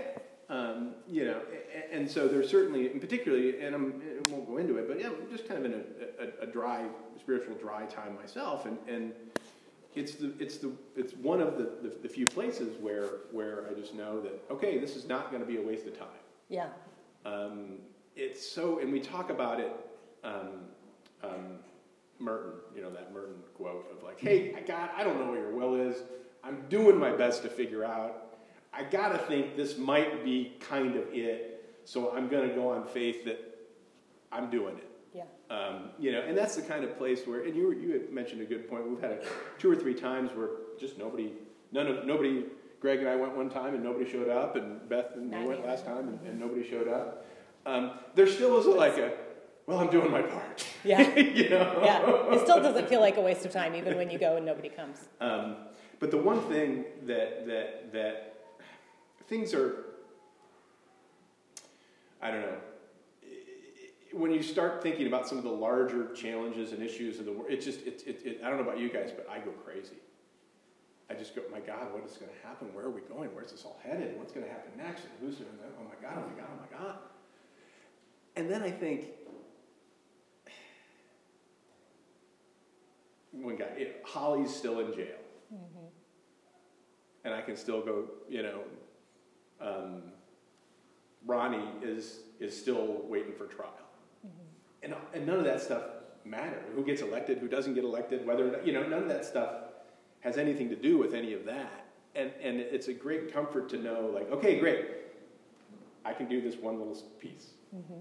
Um, 0.49 0.95
you 1.07 1.27
know, 1.27 1.43
and, 1.75 2.01
and, 2.01 2.11
so 2.11 2.27
there's 2.27 2.49
certainly, 2.49 2.91
and 2.91 3.03
particularly, 3.03 3.61
and 3.61 3.75
I'm, 3.75 4.03
I 4.27 4.31
won't 4.31 4.49
go 4.49 4.57
into 4.57 4.79
it, 4.79 4.89
but 4.89 4.99
yeah, 4.99 5.09
I'm 5.09 5.31
just 5.31 5.47
kind 5.47 5.63
of 5.63 5.71
in 5.71 5.79
a, 5.79 6.45
a, 6.45 6.49
a, 6.49 6.51
dry, 6.51 6.87
spiritual 7.21 7.55
dry 7.57 7.85
time 7.85 8.15
myself, 8.15 8.65
and, 8.65 8.79
and 8.89 9.13
it's 9.99 10.15
the, 10.15 10.33
it's 10.39 10.59
the, 10.59 10.73
it's 10.97 11.15
one 11.15 11.41
of 11.41 11.59
the, 11.59 11.71
the, 11.83 11.95
the 12.03 12.09
few 12.09 12.25
places 12.27 12.77
where, 12.81 13.09
where 13.33 13.67
I 13.69 13.75
just 13.75 13.95
know 13.95 14.21
that 14.21 14.45
okay, 14.51 14.79
this 14.79 14.97
is 14.97 15.09
not 15.09 15.31
going 15.31 15.43
to 15.43 15.49
be 15.49 15.57
a 15.57 15.63
waste 15.63 15.87
of 15.87 15.99
time. 15.99 16.09
Yeah. 16.49 16.69
Um, 17.25 17.79
it's 18.17 18.47
so, 18.47 18.79
and 18.79 18.93
we 18.93 19.01
talk 19.01 19.31
about 19.31 19.61
it. 19.61 19.73
Um, 20.25 20.49
um 21.23 21.59
Merton, 22.21 22.53
you 22.75 22.83
know, 22.83 22.91
that 22.91 23.13
Merton 23.13 23.37
quote 23.55 23.87
of 23.93 24.03
like, 24.03 24.19
hey, 24.19 24.55
I 24.57 24.61
got, 24.61 24.93
I 24.97 25.05
don't 25.05 25.21
know 25.21 25.27
what 25.27 25.39
your 25.39 25.55
will 25.55 25.77
is. 25.77 26.03
I'm 26.43 26.65
doing 26.69 26.99
my 26.99 27.13
best 27.13 27.43
to 27.43 27.49
figure 27.49 27.85
out. 27.85 28.39
I 28.73 28.83
got 28.83 29.11
to 29.11 29.19
think 29.19 29.57
this 29.57 29.79
might 29.79 30.25
be 30.25 30.57
kind 30.61 30.97
of 30.97 31.05
it. 31.13 31.79
So 31.85 32.13
I'm 32.15 32.29
going 32.29 32.49
to 32.49 32.55
go 32.55 32.73
on 32.73 32.87
faith 32.87 33.25
that 33.25 33.39
I'm 34.33 34.51
doing 34.51 34.77
it. 34.77 34.88
Yeah. 35.15 35.25
Um, 35.51 35.91
you 35.99 36.13
know, 36.13 36.21
and 36.21 36.37
that's 36.37 36.57
the 36.57 36.63
kind 36.63 36.85
of 36.85 36.97
place 36.99 37.27
where, 37.27 37.45
and 37.45 37.57
you, 37.57 37.73
you 37.73 37.93
had 37.93 38.13
mentioned 38.13 38.43
a 38.43 38.45
good 38.45 38.69
point. 38.69 38.89
We've 38.89 39.01
had 39.01 39.13
a, 39.13 39.21
two 39.59 39.71
or 39.71 39.77
three 39.77 39.95
times 39.95 40.31
where 40.33 40.49
just 40.79 40.99
nobody, 40.99 41.33
none 41.73 41.87
of, 41.87 42.05
nobody, 42.05 42.45
Greg 42.81 43.01
and 43.01 43.09
I 43.09 43.17
went 43.17 43.37
one 43.37 43.51
time 43.51 43.75
and 43.75 43.83
nobody 43.83 44.09
showed 44.11 44.29
up, 44.29 44.57
and 44.57 44.87
Beth 44.89 45.17
and 45.17 45.31
we 45.31 45.47
went 45.47 45.67
last 45.67 45.85
time 45.85 46.09
and, 46.09 46.21
and 46.27 46.39
nobody 46.39 46.69
showed 46.69 46.89
up. 46.89 47.27
Um, 47.67 47.93
there 48.15 48.27
still 48.27 48.59
is 48.59 48.67
a, 48.67 48.71
like 48.71 48.99
a, 48.99 49.13
well, 49.67 49.79
I'm 49.81 49.91
doing 49.91 50.11
my 50.11 50.23
part. 50.23 50.65
Yeah. 50.85 51.15
you 51.19 51.51
know? 51.51 51.81
Yeah. 51.85 52.35
It 52.35 52.41
still 52.41 52.63
doesn't 52.63 52.89
feel 52.89 53.01
like 53.01 53.17
a 53.17 53.21
waste 53.21 53.45
of 53.45 53.53
time, 53.53 53.75
even 53.75 53.97
when 53.97 54.11
you 54.11 54.19
go 54.19 54.37
and 54.37 54.47
nobody 54.47 54.69
comes. 54.69 55.09
Um, 55.21 55.57
but 56.01 56.11
the 56.11 56.19
one 56.19 56.41
thing 56.43 56.85
that, 57.07 57.47
that, 57.47 57.93
that 57.93 58.35
things 59.27 59.53
are, 59.53 59.85
I 62.23 62.31
don't 62.31 62.41
know, 62.41 62.57
when 64.13 64.31
you 64.31 64.43
start 64.43 64.83
thinking 64.83 65.07
about 65.07 65.29
some 65.29 65.39
of 65.39 65.45
the 65.45 65.51
larger 65.51 66.13
challenges 66.15 66.73
and 66.73 66.83
issues 66.83 67.19
of 67.19 67.27
the 67.27 67.33
world, 67.33 67.51
it 67.51 67.61
just, 67.61 67.81
it, 67.87 68.03
it, 68.07 68.21
it, 68.25 68.41
I 68.43 68.49
don't 68.49 68.57
know 68.57 68.65
about 68.65 68.79
you 68.79 68.89
guys, 68.89 69.11
but 69.15 69.29
I 69.31 69.39
go 69.39 69.51
crazy. 69.51 69.97
I 71.11 71.15
just 71.15 71.35
go, 71.35 71.43
my 71.51 71.61
God, 71.61 71.93
what 71.93 72.05
is 72.05 72.17
going 72.17 72.31
to 72.31 72.47
happen? 72.47 72.69
Where 72.75 72.85
are 72.85 72.91
we 72.91 73.01
going? 73.03 73.31
Where's 73.35 73.51
this 73.51 73.65
all 73.65 73.81
headed? 73.83 74.19
What's 74.19 74.33
going 74.33 74.45
to 74.45 74.53
happen 74.53 74.73
next? 74.77 75.05
And 75.05 75.13
who's 75.21 75.37
doing 75.37 75.51
that? 75.61 75.73
Oh 75.81 75.85
my 75.85 76.07
God, 76.07 76.23
oh 76.23 76.29
my 76.29 76.41
God, 76.41 76.49
oh 76.53 76.61
my 76.61 76.87
God. 76.87 76.97
And 78.37 78.51
then 78.51 78.63
I 78.63 78.71
think, 78.71 79.07
when 83.33 83.57
God, 83.57 83.69
it, 83.77 84.03
Holly's 84.05 84.55
still 84.55 84.81
in 84.81 84.93
jail, 84.95 85.19
mm-hmm. 85.53 85.87
and 87.25 87.35
I 87.35 87.41
can 87.41 87.57
still 87.57 87.81
go. 87.81 88.05
You 88.29 88.43
know, 88.45 88.61
um, 89.61 90.03
Ronnie 91.27 91.69
is 91.83 92.21
is 92.39 92.57
still 92.57 93.03
waiting 93.09 93.33
for 93.33 93.47
trial. 93.47 93.73
And 94.83 94.95
and 95.13 95.27
none 95.27 95.39
of 95.39 95.45
that 95.45 95.61
stuff 95.61 95.83
matters. 96.25 96.65
Who 96.75 96.85
gets 96.85 97.03
elected? 97.03 97.39
Who 97.39 97.49
doesn't 97.49 97.75
get 97.75 97.85
elected? 97.85 98.27
Whether 98.27 98.61
you 98.65 98.73
know, 98.73 98.83
none 98.83 99.03
of 99.03 99.09
that 99.09 99.25
stuff 99.25 99.51
has 100.21 100.37
anything 100.37 100.69
to 100.71 100.77
do 100.77 100.99
with 100.99 101.15
any 101.15 101.33
of 101.33 101.45
that. 101.47 101.87
And 102.15 102.33
and 102.43 102.61
it's 102.61 102.89
a 102.89 102.95
great 102.95 103.33
comfort 103.33 103.69
to 103.71 103.79
know, 103.79 104.11
like, 104.13 104.31
okay, 104.33 104.59
great, 104.59 104.87
I 106.05 106.13
can 106.13 106.29
do 106.29 106.41
this 106.41 106.57
one 106.57 106.79
little 106.79 106.97
piece. 107.21 107.49
Mm-hmm. 107.75 108.01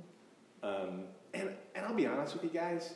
Um, 0.63 1.03
and 1.33 1.51
and 1.75 1.85
I'll 1.85 1.93
be 1.93 2.07
honest 2.07 2.33
with 2.33 2.43
you 2.43 2.49
guys, 2.49 2.95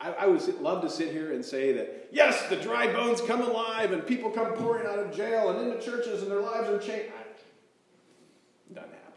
I, 0.00 0.12
I, 0.12 0.26
would 0.26 0.42
love 0.60 0.82
to 0.82 0.90
sit 0.90 1.12
here 1.12 1.32
and 1.32 1.44
say 1.44 1.72
that, 1.72 2.08
yes, 2.10 2.48
the 2.48 2.56
dry 2.56 2.86
bones 2.92 3.20
come 3.20 3.42
alive 3.42 3.92
and 3.92 4.06
people 4.06 4.30
come 4.30 4.54
pouring 4.54 4.86
out 4.86 4.98
of 4.98 5.14
jail 5.14 5.50
and 5.50 5.70
into 5.70 5.84
churches 5.84 6.22
and 6.22 6.30
their 6.30 6.40
lives 6.40 6.68
are 6.68 6.78
changed. 6.78 7.12
Doesn't 8.72 8.90
happen. 8.90 9.09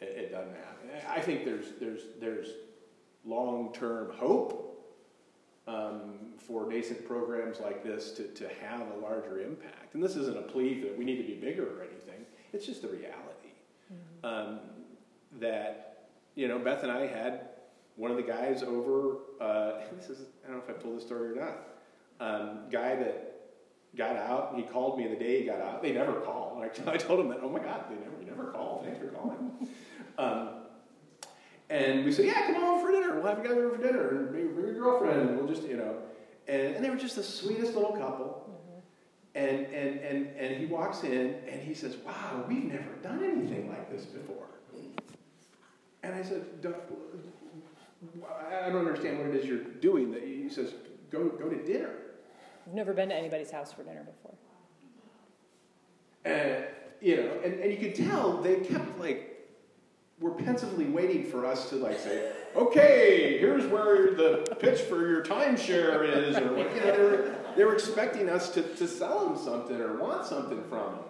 It, 0.00 0.04
it 0.04 0.32
doesn't 0.32 0.54
happen. 0.54 0.90
I 1.08 1.20
think 1.20 1.44
there's, 1.44 1.72
there's, 1.80 2.02
there's 2.20 2.48
long 3.24 3.72
term 3.72 4.12
hope 4.14 4.70
um, 5.66 6.14
for 6.38 6.68
nascent 6.68 7.06
programs 7.06 7.60
like 7.60 7.84
this 7.84 8.12
to, 8.12 8.24
to 8.24 8.48
have 8.60 8.80
a 8.80 8.96
larger 9.00 9.40
impact. 9.40 9.94
And 9.94 10.02
this 10.02 10.16
isn't 10.16 10.36
a 10.36 10.42
plea 10.42 10.80
that 10.80 10.96
we 10.96 11.04
need 11.04 11.16
to 11.16 11.26
be 11.26 11.34
bigger 11.34 11.64
or 11.64 11.82
anything, 11.82 12.26
it's 12.52 12.66
just 12.66 12.84
a 12.84 12.88
reality. 12.88 13.14
Mm-hmm. 13.92 14.26
Um, 14.26 14.60
that, 15.38 16.08
you 16.34 16.48
know, 16.48 16.58
Beth 16.58 16.82
and 16.82 16.90
I 16.90 17.06
had 17.06 17.50
one 17.96 18.10
of 18.10 18.16
the 18.16 18.22
guys 18.22 18.62
over, 18.62 19.18
uh, 19.40 19.80
this 19.96 20.10
is, 20.10 20.26
I 20.44 20.50
don't 20.50 20.58
know 20.58 20.62
if 20.66 20.76
I 20.76 20.80
told 20.80 20.96
this 20.96 21.04
story 21.04 21.32
or 21.32 21.36
not, 21.36 21.58
um, 22.20 22.60
guy 22.70 22.96
that 22.96 23.26
got 23.96 24.16
out, 24.16 24.54
he 24.56 24.62
called 24.62 24.98
me 24.98 25.06
the 25.08 25.16
day 25.16 25.40
he 25.40 25.46
got 25.46 25.60
out. 25.60 25.82
They 25.82 25.92
never 25.92 26.20
call. 26.20 26.62
I, 26.62 26.90
I 26.90 26.96
told 26.96 27.20
him 27.20 27.28
that, 27.28 27.40
oh 27.42 27.48
my 27.48 27.58
God, 27.58 27.84
they 27.88 27.96
never, 27.96 28.20
you 28.20 28.26
never 28.26 28.50
call. 28.50 28.82
Thanks 28.84 28.98
for 28.98 29.08
calling. 29.08 29.68
Um, 30.20 30.48
and 31.70 32.04
we 32.04 32.12
said, 32.12 32.26
yeah, 32.26 32.46
come 32.46 32.62
on 32.62 32.84
for 32.84 32.90
dinner. 32.90 33.14
We'll 33.14 33.26
have 33.26 33.38
you 33.38 33.44
guys 33.44 33.52
over 33.52 33.76
for 33.76 33.82
dinner. 33.82 34.10
And 34.10 34.30
bring, 34.30 34.54
bring 34.54 34.66
your 34.66 34.74
girlfriend. 34.74 35.20
And 35.20 35.38
we'll 35.38 35.48
just, 35.48 35.62
you 35.66 35.76
know. 35.76 35.96
And, 36.48 36.76
and 36.76 36.84
they 36.84 36.90
were 36.90 36.96
just 36.96 37.16
the 37.16 37.22
sweetest 37.22 37.74
little 37.74 37.92
couple. 37.92 38.50
Mm-hmm. 38.50 38.80
And, 39.36 39.66
and, 39.66 40.00
and, 40.00 40.26
and 40.36 40.56
he 40.56 40.66
walks 40.66 41.04
in 41.04 41.36
and 41.48 41.62
he 41.62 41.74
says, 41.74 41.96
wow, 42.04 42.44
we've 42.48 42.64
never 42.64 42.90
done 43.02 43.24
anything 43.24 43.68
like 43.68 43.90
this 43.90 44.04
before. 44.04 44.46
And 46.02 46.14
I 46.14 46.22
said, 46.22 46.46
I 46.64 48.70
don't 48.70 48.86
understand 48.86 49.18
what 49.18 49.28
it 49.28 49.36
is 49.36 49.46
you're 49.46 49.58
doing. 49.58 50.14
He 50.14 50.48
says, 50.48 50.72
go 51.10 51.28
go 51.28 51.50
to 51.50 51.62
dinner. 51.62 51.92
I've 52.66 52.72
never 52.72 52.94
been 52.94 53.10
to 53.10 53.14
anybody's 53.14 53.50
house 53.50 53.70
for 53.70 53.82
dinner 53.82 54.02
before. 54.02 54.34
And 56.24 56.64
you 57.02 57.16
know, 57.16 57.38
and, 57.44 57.60
and 57.60 57.70
you 57.70 57.78
could 57.78 57.94
tell 57.94 58.40
they 58.40 58.60
kept 58.60 58.98
like 58.98 59.39
were 60.20 60.30
pensively 60.32 60.84
waiting 60.84 61.24
for 61.24 61.46
us 61.46 61.70
to 61.70 61.76
like 61.76 61.98
say, 61.98 62.30
okay, 62.54 63.38
here's 63.38 63.66
where 63.66 64.12
the 64.12 64.56
pitch 64.60 64.80
for 64.82 65.08
your 65.08 65.24
timeshare 65.24 66.06
is, 66.06 66.36
or 66.36 66.58
you 66.58 66.80
know, 66.80 66.96
they 66.96 67.02
were, 67.02 67.34
they 67.56 67.64
were 67.64 67.74
expecting 67.74 68.28
us 68.28 68.50
to, 68.50 68.62
to 68.62 68.86
sell 68.86 69.26
them 69.26 69.38
something 69.42 69.80
or 69.80 69.96
want 69.96 70.26
something 70.26 70.62
from 70.68 70.96
them. 70.96 71.04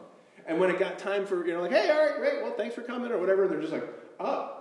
And 0.47 0.59
when 0.59 0.71
it 0.71 0.79
got 0.79 0.99
time 0.99 1.27
for, 1.27 1.47
you 1.47 1.53
know, 1.53 1.61
like, 1.61 1.73
hey, 1.73 1.91
all 1.91 2.07
right, 2.07 2.17
great, 2.17 2.43
well, 2.43 2.55
thanks 2.57 2.75
for 2.75 2.83
coming, 2.83 3.11
or 3.11 3.19
whatever, 3.19 3.47
they're 3.49 3.61
just 3.61 3.73
like, 3.73 3.87
oh, 4.21 4.57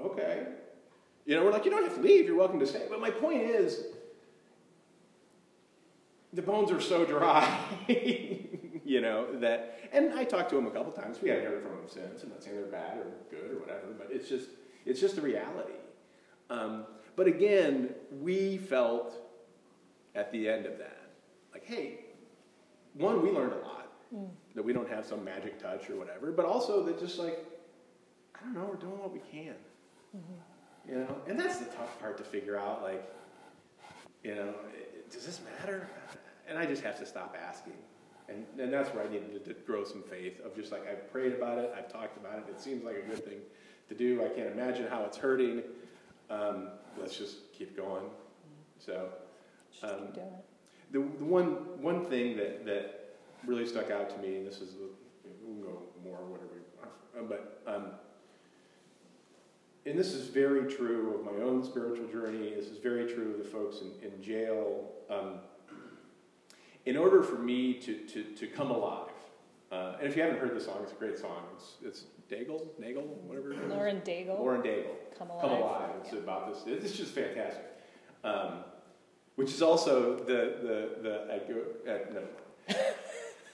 okay. 0.00 0.46
You 1.24 1.36
know, 1.36 1.44
we're 1.44 1.52
like, 1.52 1.64
you 1.64 1.70
don't 1.70 1.84
have 1.84 1.94
to 1.94 2.02
leave, 2.02 2.26
you're 2.26 2.36
welcome 2.36 2.58
to 2.58 2.66
stay. 2.66 2.86
But 2.90 3.00
my 3.00 3.10
point 3.10 3.42
is, 3.42 3.84
the 6.32 6.42
bones 6.42 6.70
are 6.70 6.80
so 6.80 7.04
dry, 7.04 7.58
you 8.84 9.00
know, 9.00 9.38
that, 9.38 9.78
and 9.92 10.12
I 10.12 10.24
talked 10.24 10.50
to 10.50 10.58
him 10.58 10.66
a 10.66 10.70
couple 10.70 10.92
times. 10.92 11.20
We 11.20 11.28
haven't 11.28 11.46
heard 11.46 11.62
from 11.62 11.72
him 11.72 11.88
since. 11.88 12.22
I'm 12.22 12.30
not 12.30 12.42
saying 12.42 12.56
they're 12.56 12.66
bad 12.66 12.98
or 12.98 13.06
good 13.30 13.52
or 13.52 13.60
whatever, 13.60 13.94
but 13.96 14.08
it's 14.10 14.28
just, 14.28 14.48
it's 14.84 15.00
just 15.00 15.18
a 15.18 15.20
reality. 15.20 15.74
Um, 16.50 16.84
but 17.16 17.26
again, 17.26 17.94
we 18.20 18.58
felt 18.58 19.14
at 20.14 20.32
the 20.32 20.48
end 20.48 20.66
of 20.66 20.78
that, 20.78 21.10
like, 21.52 21.64
hey, 21.64 22.00
one, 22.94 23.22
we 23.22 23.30
learned 23.30 23.52
a 23.52 23.66
lot, 23.66 23.88
mm. 24.14 24.28
that 24.54 24.62
we 24.62 24.72
don't 24.72 24.88
have 24.88 25.06
some 25.06 25.24
magic 25.24 25.60
touch 25.60 25.88
or 25.88 25.96
whatever, 25.96 26.32
but 26.32 26.44
also 26.44 26.82
that 26.84 26.98
just 26.98 27.18
like, 27.18 27.46
I 28.34 28.44
don't 28.44 28.54
know, 28.54 28.68
we're 28.68 28.76
doing 28.76 28.98
what 28.98 29.12
we 29.12 29.20
can. 29.20 29.54
Mm-hmm. 30.16 30.90
You 30.90 30.94
know, 30.96 31.16
and 31.28 31.38
that's 31.38 31.58
the 31.58 31.66
tough 31.66 31.98
part 32.00 32.18
to 32.18 32.24
figure 32.24 32.58
out. 32.58 32.82
Like, 32.82 33.08
you 34.24 34.34
know, 34.34 34.54
does 35.10 35.24
this 35.24 35.40
matter? 35.58 35.88
And 36.48 36.58
I 36.58 36.66
just 36.66 36.82
have 36.82 36.98
to 36.98 37.06
stop 37.06 37.36
asking. 37.40 37.74
And, 38.28 38.46
and 38.58 38.72
that's 38.72 38.88
where 38.94 39.04
I 39.04 39.08
needed 39.08 39.44
to, 39.44 39.52
to 39.52 39.60
grow 39.60 39.84
some 39.84 40.02
faith 40.02 40.40
of 40.44 40.54
just 40.54 40.72
like, 40.72 40.88
I've 40.88 41.10
prayed 41.12 41.32
about 41.32 41.58
it, 41.58 41.72
I've 41.76 41.92
talked 41.92 42.16
about 42.16 42.38
it, 42.38 42.44
it 42.48 42.60
seems 42.60 42.84
like 42.84 42.96
a 42.96 43.02
good 43.02 43.24
thing 43.24 43.38
to 43.88 43.94
do. 43.94 44.24
I 44.24 44.28
can't 44.28 44.48
imagine 44.48 44.86
how 44.88 45.04
it's 45.04 45.16
hurting. 45.16 45.62
Um, 46.30 46.68
let's 46.98 47.16
just 47.16 47.52
keep 47.52 47.76
going. 47.76 48.04
So, 48.78 49.08
um, 49.82 50.08
the, 50.92 51.00
the 51.18 51.24
one, 51.24 51.80
one 51.82 52.06
thing 52.06 52.36
that, 52.36 52.64
that 52.64 53.16
really 53.44 53.66
stuck 53.66 53.90
out 53.90 54.10
to 54.10 54.18
me, 54.18 54.36
and 54.36 54.46
this 54.46 54.60
is, 54.60 54.74
we 55.44 55.54
can 55.54 55.62
go 55.62 55.82
more, 56.04 56.18
whatever, 56.18 56.52
uh, 57.18 57.22
but 57.28 57.62
um, 57.66 57.92
and 59.84 59.98
this 59.98 60.12
is 60.12 60.28
very 60.28 60.72
true 60.72 61.16
of 61.16 61.24
my 61.24 61.42
own 61.42 61.64
spiritual 61.64 62.06
journey. 62.06 62.52
This 62.54 62.66
is 62.66 62.78
very 62.78 63.12
true 63.12 63.32
of 63.32 63.38
the 63.38 63.44
folks 63.44 63.78
in, 63.80 63.90
in 64.06 64.22
jail. 64.22 64.92
Um, 65.10 65.40
in 66.86 66.96
order 66.96 67.22
for 67.22 67.36
me 67.36 67.74
to, 67.74 67.94
to, 67.94 68.22
to 68.22 68.46
come 68.46 68.70
alive, 68.70 69.10
uh, 69.70 69.96
and 69.98 70.08
if 70.08 70.16
you 70.16 70.22
haven't 70.22 70.38
heard 70.38 70.54
the 70.54 70.60
song, 70.60 70.78
it's 70.82 70.92
a 70.92 70.96
great 70.96 71.18
song. 71.18 71.44
It's, 71.54 71.76
it's 71.82 72.04
Daigle, 72.30 72.66
Nagel, 72.78 73.02
whatever. 73.26 73.54
Lauren 73.68 74.00
Daigle. 74.00 74.38
Lauren 74.38 74.62
Daigle. 74.62 74.94
Come 75.18 75.30
alive. 75.30 75.42
Come 75.42 75.52
alive. 75.52 75.90
It's 76.02 76.12
yeah. 76.12 76.18
about 76.18 76.66
this. 76.66 76.84
It's 76.84 76.96
just 76.96 77.12
fantastic. 77.12 77.64
Um, 78.24 78.64
which 79.36 79.50
is 79.50 79.62
also 79.62 80.16
the 80.16 80.56
the 80.62 80.90
the 81.02 81.32
I 81.32 81.38
go 81.38 81.64
uh, 81.90 81.98
no. 82.12 82.22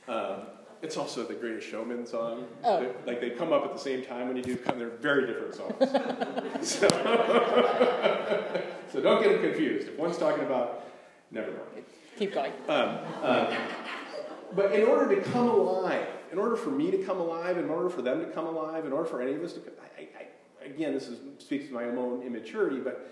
um, 0.15 0.47
it's 0.83 0.97
also 0.97 1.25
the 1.25 1.35
Greatest 1.35 1.69
Showman 1.69 2.07
song. 2.07 2.47
Oh. 2.63 2.81
They, 2.81 3.11
like 3.11 3.21
they 3.21 3.31
come 3.31 3.53
up 3.53 3.65
at 3.65 3.73
the 3.73 3.79
same 3.79 4.05
time 4.05 4.29
when 4.29 4.37
you 4.37 4.43
do 4.43 4.57
come. 4.57 4.79
They're 4.79 4.91
very 4.91 5.27
different 5.27 5.55
songs. 5.55 5.75
so, 6.69 6.89
so, 8.93 9.01
don't 9.01 9.23
get 9.23 9.33
them 9.33 9.43
confused. 9.43 9.89
If 9.89 9.99
one's 9.99 10.19
talking 10.19 10.45
about, 10.45 10.85
never 11.31 11.51
mind. 11.51 11.85
Keep 12.19 12.35
going. 12.35 12.53
Um, 12.69 12.99
um, 13.23 13.47
but 14.53 14.73
in 14.73 14.87
order 14.87 15.15
to 15.15 15.23
come 15.31 15.49
alive, 15.49 16.07
in 16.33 16.39
order 16.39 16.57
for 16.57 16.71
me 16.71 16.91
to 16.91 16.99
come 16.99 17.21
alive, 17.21 17.59
in 17.59 17.71
order 17.71 17.89
for 17.89 18.03
them 18.03 18.21
to 18.21 18.27
come 18.27 18.47
alive, 18.47 18.85
in 18.85 18.93
order 18.93 19.09
for 19.09 19.23
any 19.23 19.35
of 19.35 19.43
us 19.45 19.53
to, 19.53 19.61
I, 19.97 20.03
I, 20.03 20.67
again, 20.67 20.95
this 20.95 21.07
is, 21.07 21.19
speaks 21.39 21.69
to 21.69 21.73
my 21.73 21.85
own 21.85 22.23
immaturity, 22.23 22.81
but 22.81 23.09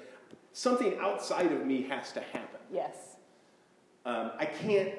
something 0.52 0.98
outside 1.00 1.52
of 1.52 1.64
me 1.64 1.82
has 1.82 2.10
to 2.12 2.20
happen. 2.20 2.60
Yes. 2.72 2.96
Um, 4.04 4.32
I 4.38 4.46
can't 4.46 4.92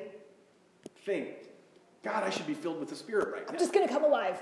think 1.05 1.29
God, 2.03 2.23
I 2.23 2.29
should 2.29 2.47
be 2.47 2.53
filled 2.53 2.79
with 2.79 2.87
the 2.87 2.95
Spirit 2.95 3.33
right 3.33 3.45
now. 3.45 3.51
I'm 3.51 3.59
just 3.59 3.73
going 3.73 3.85
to 3.85 3.93
come 3.93 4.05
alive. 4.05 4.41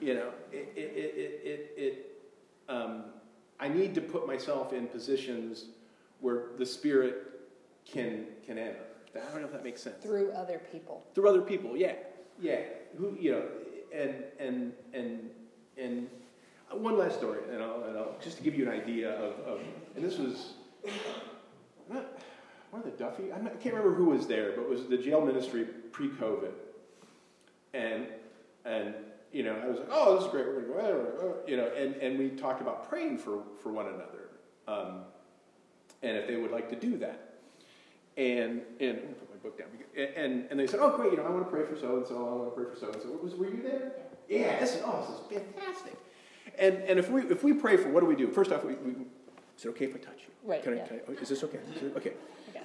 You 0.00 0.14
know, 0.14 0.28
it, 0.50 0.72
it, 0.74 0.80
it, 0.80 1.40
it, 1.44 1.74
it 1.76 2.12
um, 2.68 3.04
I 3.60 3.68
need 3.68 3.94
to 3.94 4.00
put 4.00 4.26
myself 4.26 4.72
in 4.72 4.86
positions 4.86 5.66
where 6.20 6.46
the 6.56 6.64
Spirit 6.64 7.31
can, 7.90 8.26
can 8.46 8.58
enter. 8.58 8.78
I 9.14 9.30
don't 9.32 9.40
know 9.40 9.46
if 9.46 9.52
that 9.52 9.64
makes 9.64 9.82
sense. 9.82 9.96
Through 10.02 10.32
other 10.32 10.60
people. 10.70 11.04
Through 11.14 11.28
other 11.28 11.42
people, 11.42 11.76
yeah. 11.76 11.94
Yeah. 12.40 12.60
Who, 12.96 13.16
you 13.20 13.32
know, 13.32 13.42
and, 13.94 14.24
and, 14.38 14.72
and, 14.94 15.30
and 15.76 16.08
one 16.70 16.96
last 16.96 17.18
story, 17.18 17.40
and 17.52 17.62
I'll, 17.62 17.84
and 17.84 17.98
I'll, 17.98 18.16
just 18.22 18.38
to 18.38 18.42
give 18.42 18.54
you 18.54 18.70
an 18.70 18.72
idea 18.72 19.10
of, 19.10 19.34
of 19.46 19.60
and 19.94 20.04
this 20.04 20.18
was, 20.18 20.54
not, 21.90 22.06
one 22.70 22.82
of 22.82 22.90
the 22.90 22.96
Duffy, 22.96 23.24
not, 23.24 23.46
i 23.46 23.56
can't 23.56 23.74
remember 23.74 23.94
who 23.94 24.06
was 24.06 24.26
there, 24.26 24.52
but 24.52 24.62
it 24.62 24.68
was 24.68 24.86
the 24.86 24.96
jail 24.96 25.20
ministry 25.20 25.64
pre-COVID. 25.64 26.52
And, 27.74 28.06
and, 28.64 28.94
you 29.32 29.42
know, 29.42 29.54
I 29.62 29.68
was 29.68 29.78
like, 29.78 29.88
oh, 29.90 30.16
this 30.16 30.24
is 30.24 30.30
great, 30.30 30.46
we're 30.46 30.62
to 30.62 30.68
go, 30.68 31.36
you 31.46 31.56
know, 31.56 31.70
and, 31.76 31.94
and 31.96 32.18
we 32.18 32.30
talked 32.30 32.60
about 32.60 32.88
praying 32.88 33.18
for, 33.18 33.42
for 33.62 33.70
one 33.70 33.86
another. 33.86 34.30
Um, 34.68 35.00
and 36.02 36.16
if 36.16 36.26
they 36.26 36.36
would 36.36 36.50
like 36.50 36.68
to 36.70 36.76
do 36.76 36.96
that. 36.98 37.31
And, 38.16 38.62
and 38.80 38.98
I'm 38.98 39.14
put 39.14 39.30
my 39.30 39.36
book 39.42 39.58
down. 39.58 39.68
And, 39.96 40.46
and 40.50 40.60
they 40.60 40.66
said, 40.66 40.80
oh, 40.80 40.96
great, 40.96 41.12
you 41.12 41.18
know, 41.18 41.24
I 41.24 41.30
want 41.30 41.44
to 41.44 41.50
pray 41.50 41.64
for 41.64 41.76
so-and-so, 41.76 42.14
I 42.14 42.34
want 42.34 42.54
to 42.54 42.62
pray 42.62 42.72
for 42.72 42.78
so-and-so. 42.78 43.08
Was, 43.22 43.34
were 43.34 43.46
you 43.46 43.62
there? 43.62 43.92
Yeah, 44.28 44.60
this 44.60 44.74
is, 44.76 44.82
oh, 44.84 45.24
this 45.30 45.40
is 45.40 45.44
fantastic. 45.54 45.94
And, 46.58 46.76
and 46.82 46.98
if, 46.98 47.10
we, 47.10 47.22
if 47.22 47.42
we 47.42 47.52
pray 47.52 47.76
for, 47.76 47.88
what 47.88 48.00
do 48.00 48.06
we 48.06 48.16
do? 48.16 48.28
First 48.30 48.52
off, 48.52 48.64
we, 48.64 48.74
we 48.74 48.92
is 49.56 49.64
it 49.64 49.68
okay 49.68 49.86
if 49.86 49.94
I 49.94 49.98
touch 49.98 50.20
you? 50.26 50.50
Right. 50.50 50.62
Can 50.62 50.76
yeah. 50.76 50.84
I, 50.84 50.86
can 50.86 51.00
I, 51.08 51.12
is 51.20 51.28
this 51.28 51.44
okay? 51.44 51.58
Is 51.76 51.82
it, 51.82 51.96
okay. 51.96 52.12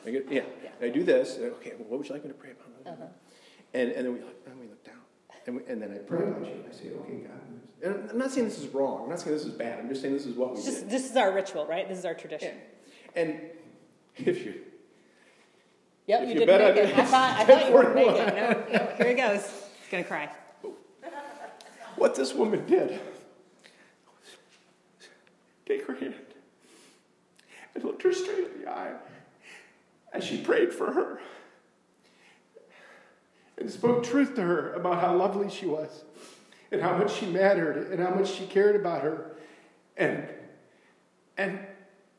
I 0.05 0.09
get, 0.09 0.31
yeah. 0.31 0.41
yeah. 0.63 0.87
I 0.87 0.89
do 0.89 1.03
this. 1.03 1.37
Okay. 1.37 1.73
Well, 1.77 1.87
what 1.89 1.99
would 1.99 2.07
you 2.07 2.13
like 2.13 2.23
me 2.23 2.29
to 2.29 2.35
pray 2.35 2.51
about? 2.51 2.93
Uh-huh. 2.93 3.05
And, 3.73 3.91
and 3.91 4.05
then 4.05 4.13
we 4.13 4.19
look, 4.19 4.35
and 4.45 4.59
we 4.59 4.67
look 4.67 4.83
down. 4.85 4.95
And, 5.45 5.57
we, 5.57 5.61
and 5.67 5.81
then 5.81 5.91
I 5.91 5.97
pray 5.97 6.27
about 6.27 6.45
you. 6.45 6.63
I 6.69 6.73
say, 6.73 6.89
okay, 6.89 7.27
God. 7.27 7.41
And 7.83 8.09
I'm 8.09 8.17
not 8.17 8.31
saying 8.31 8.47
this 8.47 8.59
is 8.59 8.67
wrong. 8.73 9.03
I'm 9.03 9.09
not 9.09 9.19
saying 9.19 9.35
this 9.35 9.45
is 9.45 9.53
bad. 9.53 9.79
I'm 9.79 9.89
just 9.89 10.01
saying 10.01 10.13
this 10.13 10.25
is 10.25 10.35
what 10.35 10.55
we 10.55 10.63
just, 10.63 10.83
do. 10.83 10.89
This 10.89 11.09
is 11.09 11.15
our 11.15 11.33
ritual, 11.33 11.65
right? 11.67 11.87
This 11.87 11.99
is 11.99 12.05
our 12.05 12.15
tradition. 12.15 12.55
Yeah. 13.15 13.21
And 13.21 13.41
if 14.17 14.45
you. 14.45 14.61
Yep, 16.07 16.21
if 16.21 16.29
you, 16.29 16.33
you 16.39 16.45
didn't 16.45 16.75
make 16.75 16.85
it. 16.85 16.97
I 16.97 17.05
thought, 17.05 17.37
I 17.37 17.43
thought 17.43 17.67
you 17.67 17.73
were 17.73 17.93
make 17.93 18.07
it. 18.07 18.35
No, 18.35 18.79
no, 18.79 18.87
here 18.97 19.07
he 19.09 19.13
goes. 19.13 19.41
He's 19.41 19.91
going 19.91 20.03
to 20.03 20.07
cry. 20.07 20.29
What 21.97 22.15
this 22.15 22.33
woman 22.33 22.65
did 22.65 22.99
take 25.65 25.85
her 25.85 25.95
hand 25.95 26.15
and 27.75 27.83
looked 27.83 28.03
her 28.03 28.13
straight 28.13 28.47
in 28.53 28.61
the 28.61 28.69
eye 28.69 28.93
as 30.13 30.23
she 30.23 30.41
prayed 30.41 30.71
for 30.71 30.93
her 30.93 31.19
and 33.57 33.69
spoke 33.69 34.03
truth 34.03 34.35
to 34.35 34.41
her 34.41 34.73
about 34.73 35.01
how 35.01 35.15
lovely 35.15 35.49
she 35.49 35.65
was 35.65 36.03
and 36.71 36.81
how 36.81 36.95
much 36.95 37.15
she 37.15 37.25
mattered 37.25 37.91
and 37.91 37.99
how 37.99 38.13
much 38.13 38.31
she 38.31 38.45
cared 38.45 38.75
about 38.75 39.01
her 39.01 39.35
and 39.97 40.27
and 41.37 41.59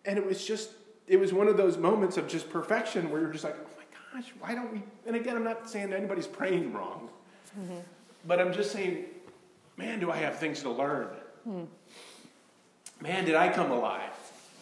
and 0.04 0.18
it 0.18 0.26
was 0.26 0.44
just 0.44 0.70
it 1.08 1.18
was 1.18 1.32
one 1.32 1.48
of 1.48 1.56
those 1.56 1.76
moments 1.76 2.16
of 2.16 2.28
just 2.28 2.50
perfection 2.50 3.10
where 3.10 3.20
you're 3.20 3.32
just 3.32 3.44
like 3.44 3.56
oh 3.58 3.70
my 3.76 4.20
gosh 4.20 4.32
why 4.38 4.54
don't 4.54 4.72
we 4.72 4.82
and 5.06 5.16
again 5.16 5.36
i'm 5.36 5.44
not 5.44 5.68
saying 5.68 5.92
anybody's 5.92 6.26
praying 6.26 6.72
wrong 6.72 7.08
mm-hmm. 7.58 7.78
but 8.26 8.40
i'm 8.40 8.52
just 8.52 8.70
saying 8.70 9.04
man 9.76 9.98
do 9.98 10.10
i 10.10 10.16
have 10.16 10.38
things 10.38 10.62
to 10.62 10.70
learn 10.70 11.08
mm. 11.48 11.66
man 13.00 13.24
did 13.24 13.34
i 13.34 13.52
come 13.52 13.70
alive 13.70 14.12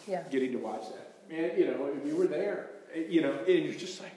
yeah. 0.07 0.23
getting 0.29 0.51
to 0.51 0.57
watch 0.57 0.83
that 0.89 1.13
man 1.29 1.51
you 1.57 1.65
know 1.65 1.89
if 1.95 2.07
you 2.07 2.15
were 2.15 2.27
there 2.27 2.71
you 2.95 3.21
know, 3.21 3.33
and 3.47 3.65
you're 3.65 3.73
just 3.73 4.01
like, 4.01 4.11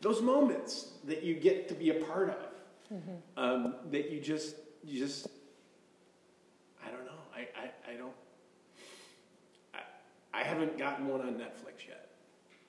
those 0.00 0.20
moments 0.20 0.92
that 1.04 1.22
you 1.22 1.34
get 1.34 1.68
to 1.68 1.74
be 1.74 1.90
a 1.90 2.04
part 2.04 2.30
of, 2.30 2.94
mm-hmm. 2.94 3.38
um, 3.38 3.74
that 3.90 4.10
you 4.10 4.20
just, 4.20 4.56
you 4.84 4.98
just, 4.98 5.28
I 6.84 6.90
don't 6.90 7.04
know, 7.04 7.12
I, 7.34 7.40
I, 7.40 7.92
I 7.92 7.96
don't, 7.96 8.12
I, 9.74 10.40
I 10.40 10.42
haven't 10.58 10.78
gotten 10.78 11.06
one 11.06 11.20
on 11.20 11.34
Netflix 11.34 11.86
yet. 11.88 12.10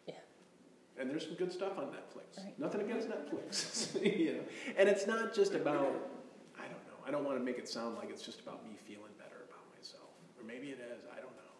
Yeah. 0.07 0.15
And 0.99 1.09
there's 1.09 1.25
some 1.25 1.35
good 1.35 1.51
stuff 1.51 1.77
on 1.77 1.85
Netflix. 1.85 2.43
Right. 2.43 2.57
Nothing 2.59 2.81
against 2.81 3.09
Netflix, 3.09 4.01
you 4.19 4.33
know. 4.33 4.43
And 4.77 4.87
it's 4.89 5.07
not 5.07 5.33
just 5.33 5.53
about, 5.53 5.93
I 6.57 6.63
don't 6.63 6.85
know, 6.87 6.99
I 7.05 7.11
don't 7.11 7.23
want 7.23 7.37
to 7.37 7.43
make 7.43 7.57
it 7.57 7.67
sound 7.67 7.95
like 7.95 8.09
it's 8.09 8.23
just 8.23 8.41
about 8.41 8.65
me 8.65 8.75
feeling 8.87 9.11
better 9.17 9.45
about 9.49 9.63
myself. 9.77 10.09
Or 10.39 10.45
maybe 10.45 10.67
it 10.67 10.79
is, 10.79 11.03
I 11.11 11.15
don't 11.15 11.35
know. 11.35 11.53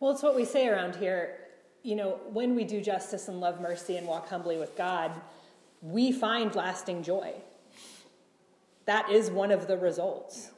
Well, 0.00 0.12
it's 0.12 0.22
what 0.22 0.34
we 0.36 0.44
say 0.44 0.68
around 0.68 0.96
here 0.96 1.38
you 1.86 1.94
know, 1.94 2.18
when 2.32 2.56
we 2.56 2.64
do 2.64 2.80
justice 2.80 3.28
and 3.28 3.38
love 3.38 3.60
mercy 3.60 3.96
and 3.96 4.08
walk 4.08 4.28
humbly 4.28 4.58
with 4.58 4.76
God, 4.76 5.12
we 5.80 6.10
find 6.10 6.52
lasting 6.56 7.04
joy. 7.04 7.32
That 8.86 9.08
is 9.08 9.30
one 9.30 9.52
of 9.52 9.68
the 9.68 9.78
results. 9.78 10.50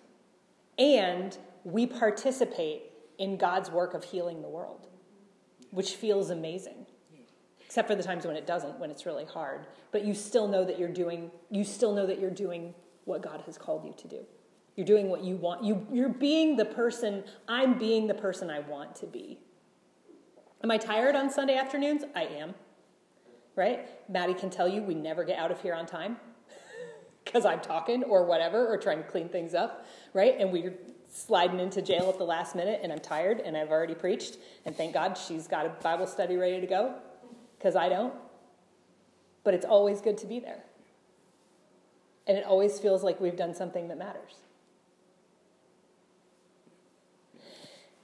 And 0.78 1.36
we 1.64 1.86
participate 1.86 2.84
in 3.18 3.36
God's 3.36 3.70
work 3.70 3.92
of 3.92 4.04
healing 4.04 4.40
the 4.40 4.48
world, 4.48 4.87
which 5.70 5.96
feels 5.96 6.30
amazing. 6.30 6.86
Except 7.64 7.86
for 7.86 7.94
the 7.94 8.02
times 8.02 8.26
when 8.26 8.34
it 8.34 8.46
doesn't, 8.46 8.78
when 8.78 8.90
it's 8.90 9.04
really 9.04 9.26
hard. 9.26 9.66
But 9.92 10.04
you 10.04 10.14
still 10.14 10.48
know 10.48 10.64
that 10.64 10.78
you're 10.78 10.88
doing 10.88 11.30
you 11.50 11.64
still 11.64 11.94
know 11.94 12.06
that 12.06 12.18
you're 12.18 12.30
doing 12.30 12.74
what 13.04 13.22
God 13.22 13.42
has 13.46 13.58
called 13.58 13.84
you 13.84 13.94
to 13.98 14.08
do. 14.08 14.24
You're 14.76 14.86
doing 14.86 15.08
what 15.08 15.24
you 15.24 15.34
want. 15.34 15.64
You, 15.64 15.84
you're 15.90 16.08
being 16.08 16.56
the 16.56 16.64
person, 16.64 17.24
I'm 17.48 17.78
being 17.78 18.06
the 18.06 18.14
person 18.14 18.48
I 18.48 18.60
want 18.60 18.94
to 18.96 19.06
be. 19.06 19.40
Am 20.62 20.70
I 20.70 20.78
tired 20.78 21.16
on 21.16 21.30
Sunday 21.30 21.56
afternoons? 21.56 22.04
I 22.14 22.24
am. 22.26 22.54
Right? 23.56 23.88
Maddie 24.08 24.34
can 24.34 24.50
tell 24.50 24.68
you 24.68 24.82
we 24.82 24.94
never 24.94 25.24
get 25.24 25.36
out 25.36 25.50
of 25.50 25.60
here 25.60 25.74
on 25.74 25.84
time 25.84 26.16
because 27.24 27.44
I'm 27.44 27.58
talking 27.58 28.04
or 28.04 28.24
whatever 28.24 28.68
or 28.68 28.76
trying 28.76 28.98
to 28.98 29.08
clean 29.08 29.28
things 29.28 29.52
up, 29.52 29.84
right? 30.14 30.36
And 30.38 30.52
we're 30.52 30.74
sliding 31.10 31.60
into 31.60 31.82
jail 31.82 32.08
at 32.08 32.18
the 32.18 32.24
last 32.24 32.54
minute 32.54 32.80
and 32.82 32.92
I'm 32.92 33.00
tired 33.00 33.40
and 33.40 33.56
I've 33.56 33.70
already 33.70 33.94
preached. 33.94 34.36
And 34.64 34.76
thank 34.76 34.94
God 34.94 35.16
she's 35.16 35.46
got 35.48 35.66
a 35.66 35.70
Bible 35.82 36.06
study 36.06 36.36
ready 36.36 36.60
to 36.60 36.66
go 36.66 36.94
because 37.58 37.76
I 37.76 37.88
don't. 37.88 38.14
But 39.44 39.54
it's 39.54 39.66
always 39.66 40.00
good 40.00 40.18
to 40.18 40.26
be 40.26 40.40
there. 40.40 40.62
And 42.26 42.36
it 42.36 42.44
always 42.44 42.78
feels 42.78 43.02
like 43.02 43.20
we've 43.20 43.36
done 43.36 43.54
something 43.54 43.88
that 43.88 43.98
matters. 43.98 44.34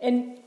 And 0.01 0.39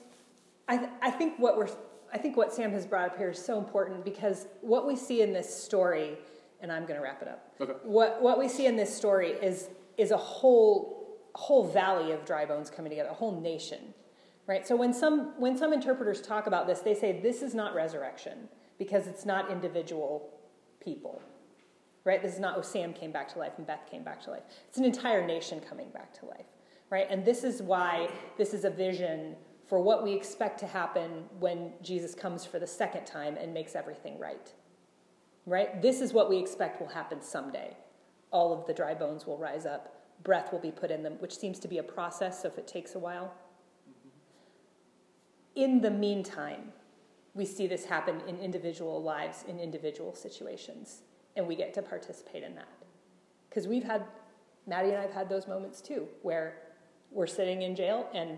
I, 0.67 0.77
th- 0.77 0.89
I 1.01 1.11
think 1.11 1.37
what 1.37 1.57
we're 1.57 1.69
I 2.13 2.17
think 2.17 2.37
what 2.37 2.53
Sam 2.53 2.71
has 2.71 2.85
brought 2.85 3.11
up 3.11 3.17
here 3.17 3.31
is 3.31 3.43
so 3.43 3.57
important 3.57 4.05
because 4.05 4.47
what 4.61 4.87
we 4.87 4.95
see 4.95 5.21
in 5.21 5.33
this 5.33 5.53
story, 5.53 6.17
and 6.61 6.71
I'm 6.71 6.83
going 6.83 6.95
to 6.95 7.01
wrap 7.01 7.21
it 7.21 7.27
up. 7.27 7.51
Okay. 7.59 7.73
What 7.83 8.21
what 8.21 8.39
we 8.39 8.47
see 8.47 8.65
in 8.65 8.75
this 8.75 8.95
story 8.95 9.31
is 9.31 9.69
is 9.97 10.11
a 10.11 10.17
whole 10.17 10.96
whole 11.37 11.67
valley 11.67 12.11
of 12.11 12.25
dry 12.25 12.45
bones 12.45 12.71
coming 12.71 12.89
together, 12.89 13.09
a 13.09 13.13
whole 13.13 13.39
nation, 13.39 13.93
right? 14.47 14.65
So 14.65 14.75
when 14.75 14.91
some 14.91 15.39
when 15.39 15.55
some 15.55 15.71
interpreters 15.71 16.19
talk 16.19 16.47
about 16.47 16.65
this, 16.65 16.79
they 16.79 16.95
say 16.95 17.19
this 17.21 17.43
is 17.43 17.53
not 17.53 17.75
resurrection 17.75 18.49
because 18.79 19.05
it's 19.05 19.23
not 19.23 19.51
individual 19.51 20.33
people, 20.83 21.21
right? 22.05 22.23
This 22.23 22.33
is 22.33 22.39
not 22.39 22.57
oh 22.57 22.63
Sam 22.63 22.91
came 22.91 23.11
back 23.11 23.31
to 23.33 23.39
life 23.39 23.53
and 23.57 23.67
Beth 23.67 23.85
came 23.89 24.03
back 24.03 24.19
to 24.23 24.31
life. 24.31 24.41
It's 24.67 24.79
an 24.79 24.83
entire 24.83 25.25
nation 25.25 25.59
coming 25.59 25.89
back 25.91 26.11
to 26.19 26.25
life, 26.25 26.47
right? 26.89 27.05
And 27.07 27.23
this 27.23 27.43
is 27.43 27.61
why 27.61 28.09
this 28.39 28.55
is 28.55 28.65
a 28.65 28.71
vision 28.71 29.35
for 29.67 29.79
what 29.79 30.03
we 30.03 30.13
expect 30.13 30.59
to 30.61 30.65
happen 30.65 31.25
when 31.39 31.73
Jesus 31.83 32.15
comes 32.15 32.45
for 32.45 32.57
the 32.57 32.65
second 32.65 33.05
time 33.05 33.37
and 33.37 33.53
makes 33.53 33.75
everything 33.75 34.17
right. 34.17 34.53
Right? 35.45 35.81
This 35.83 36.01
is 36.01 36.13
what 36.13 36.29
we 36.29 36.37
expect 36.37 36.81
will 36.81 36.87
happen 36.87 37.21
someday. 37.21 37.77
All 38.31 38.57
of 38.57 38.65
the 38.65 38.73
dry 38.73 38.95
bones 38.95 39.27
will 39.27 39.37
rise 39.37 39.65
up, 39.65 39.96
breath 40.23 40.51
will 40.51 40.59
be 40.59 40.71
put 40.71 40.91
in 40.91 41.03
them, 41.03 41.13
which 41.19 41.37
seems 41.37 41.59
to 41.59 41.67
be 41.67 41.77
a 41.77 41.83
process, 41.83 42.41
so 42.41 42.47
if 42.47 42.57
it 42.57 42.67
takes 42.67 42.95
a 42.95 42.99
while. 42.99 43.33
In 45.55 45.81
the 45.81 45.91
meantime, 45.91 46.71
we 47.33 47.45
see 47.45 47.67
this 47.67 47.85
happen 47.85 48.21
in 48.27 48.37
individual 48.39 49.01
lives, 49.01 49.45
in 49.47 49.59
individual 49.59 50.13
situations, 50.13 51.01
and 51.35 51.47
we 51.47 51.55
get 51.55 51.73
to 51.75 51.81
participate 51.81 52.43
in 52.43 52.55
that. 52.55 52.67
Because 53.49 53.67
we've 53.67 53.83
had, 53.83 54.03
Maddie 54.65 54.89
and 54.89 54.97
I 54.97 55.01
have 55.01 55.13
had 55.13 55.29
those 55.29 55.47
moments 55.47 55.81
too, 55.81 56.07
where 56.23 56.57
we're 57.11 57.27
sitting 57.27 57.61
in 57.61 57.75
jail 57.75 58.07
and 58.13 58.37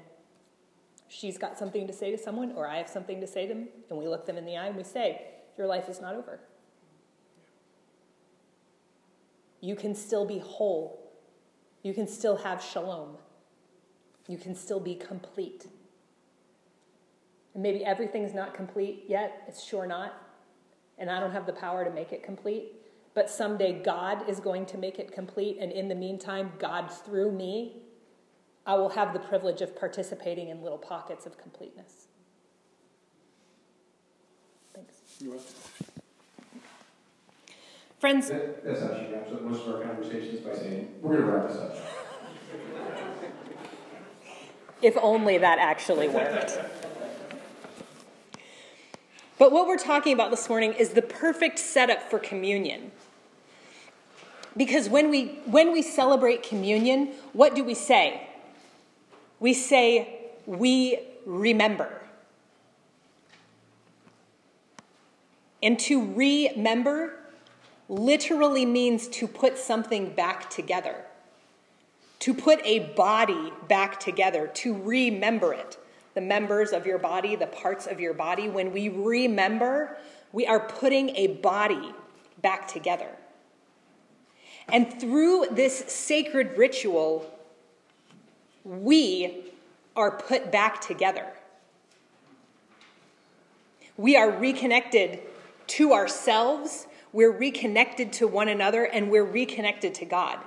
she's 1.09 1.37
got 1.37 1.57
something 1.57 1.87
to 1.87 1.93
say 1.93 2.11
to 2.11 2.17
someone, 2.17 2.53
or 2.53 2.67
I 2.67 2.77
have 2.77 2.87
something 2.87 3.19
to 3.19 3.27
say 3.27 3.47
to 3.47 3.53
them, 3.53 3.67
and 3.89 3.97
we 3.97 4.07
look 4.07 4.25
them 4.25 4.37
in 4.37 4.45
the 4.45 4.55
eye 4.55 4.67
and 4.67 4.77
we 4.77 4.83
say, 4.83 5.25
Your 5.57 5.67
life 5.67 5.89
is 5.89 5.99
not 5.99 6.15
over. 6.15 6.39
You 9.61 9.75
can 9.75 9.93
still 9.93 10.25
be 10.25 10.39
whole. 10.39 11.08
You 11.83 11.93
can 11.93 12.07
still 12.07 12.37
have 12.37 12.63
shalom. 12.63 13.17
You 14.27 14.37
can 14.37 14.55
still 14.55 14.79
be 14.79 14.95
complete. 14.95 15.67
And 17.53 17.63
maybe 17.63 17.83
everything's 17.83 18.33
not 18.33 18.53
complete 18.53 19.05
yet, 19.07 19.43
it's 19.47 19.63
sure 19.63 19.87
not. 19.87 20.13
And 20.97 21.09
I 21.09 21.19
don't 21.19 21.31
have 21.31 21.45
the 21.45 21.53
power 21.53 21.83
to 21.83 21.91
make 21.91 22.11
it 22.11 22.23
complete. 22.23 22.73
But 23.13 23.29
someday 23.29 23.81
God 23.81 24.29
is 24.29 24.39
going 24.39 24.65
to 24.67 24.77
make 24.77 24.99
it 24.99 25.11
complete. 25.11 25.57
And 25.59 25.71
in 25.71 25.87
the 25.87 25.95
meantime, 25.95 26.51
God, 26.59 26.91
through 26.91 27.31
me, 27.31 27.81
I 28.65 28.75
will 28.75 28.89
have 28.89 29.13
the 29.13 29.19
privilege 29.19 29.61
of 29.61 29.75
participating 29.75 30.49
in 30.49 30.61
little 30.61 30.77
pockets 30.77 31.25
of 31.25 31.37
completeness. 31.37 32.07
Thanks. 34.73 34.93
You're 35.19 35.31
welcome. 35.31 35.88
Friends, 37.99 38.29
That, 38.29 38.63
that's 38.63 38.81
how 38.81 38.97
she 38.97 39.13
wraps 39.13 39.31
up 39.33 39.43
most 39.43 39.67
of 39.67 39.75
our 39.75 39.81
conversations 39.81 40.39
by 40.39 40.55
saying, 40.55 40.87
"We're 41.01 41.17
going 41.17 41.27
to 41.27 41.31
wrap 41.31 41.49
this 41.49 41.57
up." 41.57 41.75
if 44.81 44.97
only 45.01 45.37
that 45.37 45.59
actually 45.59 46.07
worked. 46.07 46.57
But 49.37 49.51
what 49.51 49.67
we're 49.67 49.77
talking 49.77 50.13
about 50.13 50.31
this 50.31 50.47
morning 50.47 50.73
is 50.73 50.89
the 50.89 51.01
perfect 51.01 51.59
setup 51.59 52.01
for 52.09 52.19
communion. 52.19 52.91
Because 54.55 54.89
when 54.89 55.09
we, 55.09 55.39
when 55.45 55.71
we 55.71 55.81
celebrate 55.81 56.43
communion, 56.43 57.07
what 57.33 57.55
do 57.55 57.63
we 57.63 57.73
say? 57.73 58.27
We 59.39 59.53
say, 59.53 60.31
we 60.45 60.99
remember. 61.25 62.01
And 65.61 65.77
to 65.79 66.13
remember 66.13 67.18
literally 67.89 68.65
means 68.65 69.07
to 69.07 69.27
put 69.27 69.57
something 69.57 70.13
back 70.13 70.49
together, 70.49 70.95
to 72.19 72.33
put 72.33 72.61
a 72.63 72.79
body 72.95 73.51
back 73.67 73.99
together, 73.99 74.47
to 74.47 74.73
remember 74.73 75.53
it. 75.53 75.77
The 76.13 76.21
members 76.21 76.71
of 76.71 76.85
your 76.85 76.99
body, 76.99 77.35
the 77.35 77.47
parts 77.47 77.87
of 77.87 77.99
your 77.99 78.13
body, 78.13 78.47
when 78.47 78.71
we 78.71 78.89
remember, 78.89 79.97
we 80.31 80.45
are 80.45 80.59
putting 80.59 81.15
a 81.15 81.27
body 81.27 81.93
back 82.41 82.67
together. 82.67 83.09
And 84.71 84.99
through 84.99 85.47
this 85.51 85.77
sacred 85.87 86.57
ritual, 86.57 87.29
we 88.63 89.45
are 89.95 90.11
put 90.11 90.51
back 90.51 90.81
together. 90.81 91.25
We 93.97 94.15
are 94.15 94.29
reconnected 94.29 95.19
to 95.67 95.93
ourselves, 95.93 96.87
we're 97.11 97.31
reconnected 97.31 98.13
to 98.13 98.27
one 98.27 98.47
another, 98.47 98.83
and 98.83 99.09
we're 99.09 99.25
reconnected 99.25 99.93
to 99.95 100.05
God, 100.05 100.39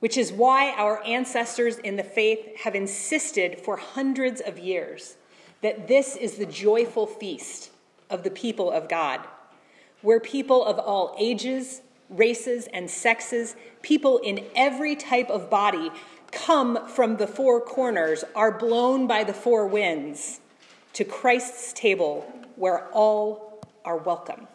which 0.00 0.16
is 0.16 0.32
why 0.32 0.72
our 0.72 1.02
ancestors 1.04 1.78
in 1.78 1.96
the 1.96 2.02
faith 2.02 2.56
have 2.58 2.74
insisted 2.74 3.58
for 3.58 3.76
hundreds 3.76 4.40
of 4.40 4.58
years 4.58 5.16
that 5.60 5.88
this 5.88 6.16
is 6.16 6.36
the 6.36 6.46
joyful 6.46 7.06
feast 7.06 7.70
of 8.10 8.22
the 8.22 8.30
people 8.30 8.70
of 8.70 8.88
God, 8.88 9.20
where 10.02 10.20
people 10.20 10.64
of 10.64 10.78
all 10.78 11.14
ages, 11.18 11.82
races, 12.08 12.68
and 12.72 12.88
sexes, 12.88 13.56
people 13.82 14.18
in 14.18 14.44
every 14.54 14.94
type 14.96 15.28
of 15.28 15.50
body, 15.50 15.90
come 16.30 16.86
from 16.88 17.16
the 17.16 17.26
four 17.26 17.60
corners, 17.60 18.24
are 18.34 18.56
blown 18.56 19.06
by 19.06 19.24
the 19.24 19.34
four 19.34 19.66
winds 19.66 20.40
to 20.92 21.04
Christ's 21.04 21.72
table 21.72 22.32
where 22.56 22.86
all 22.88 23.62
are 23.84 23.96
welcome. 23.96 24.46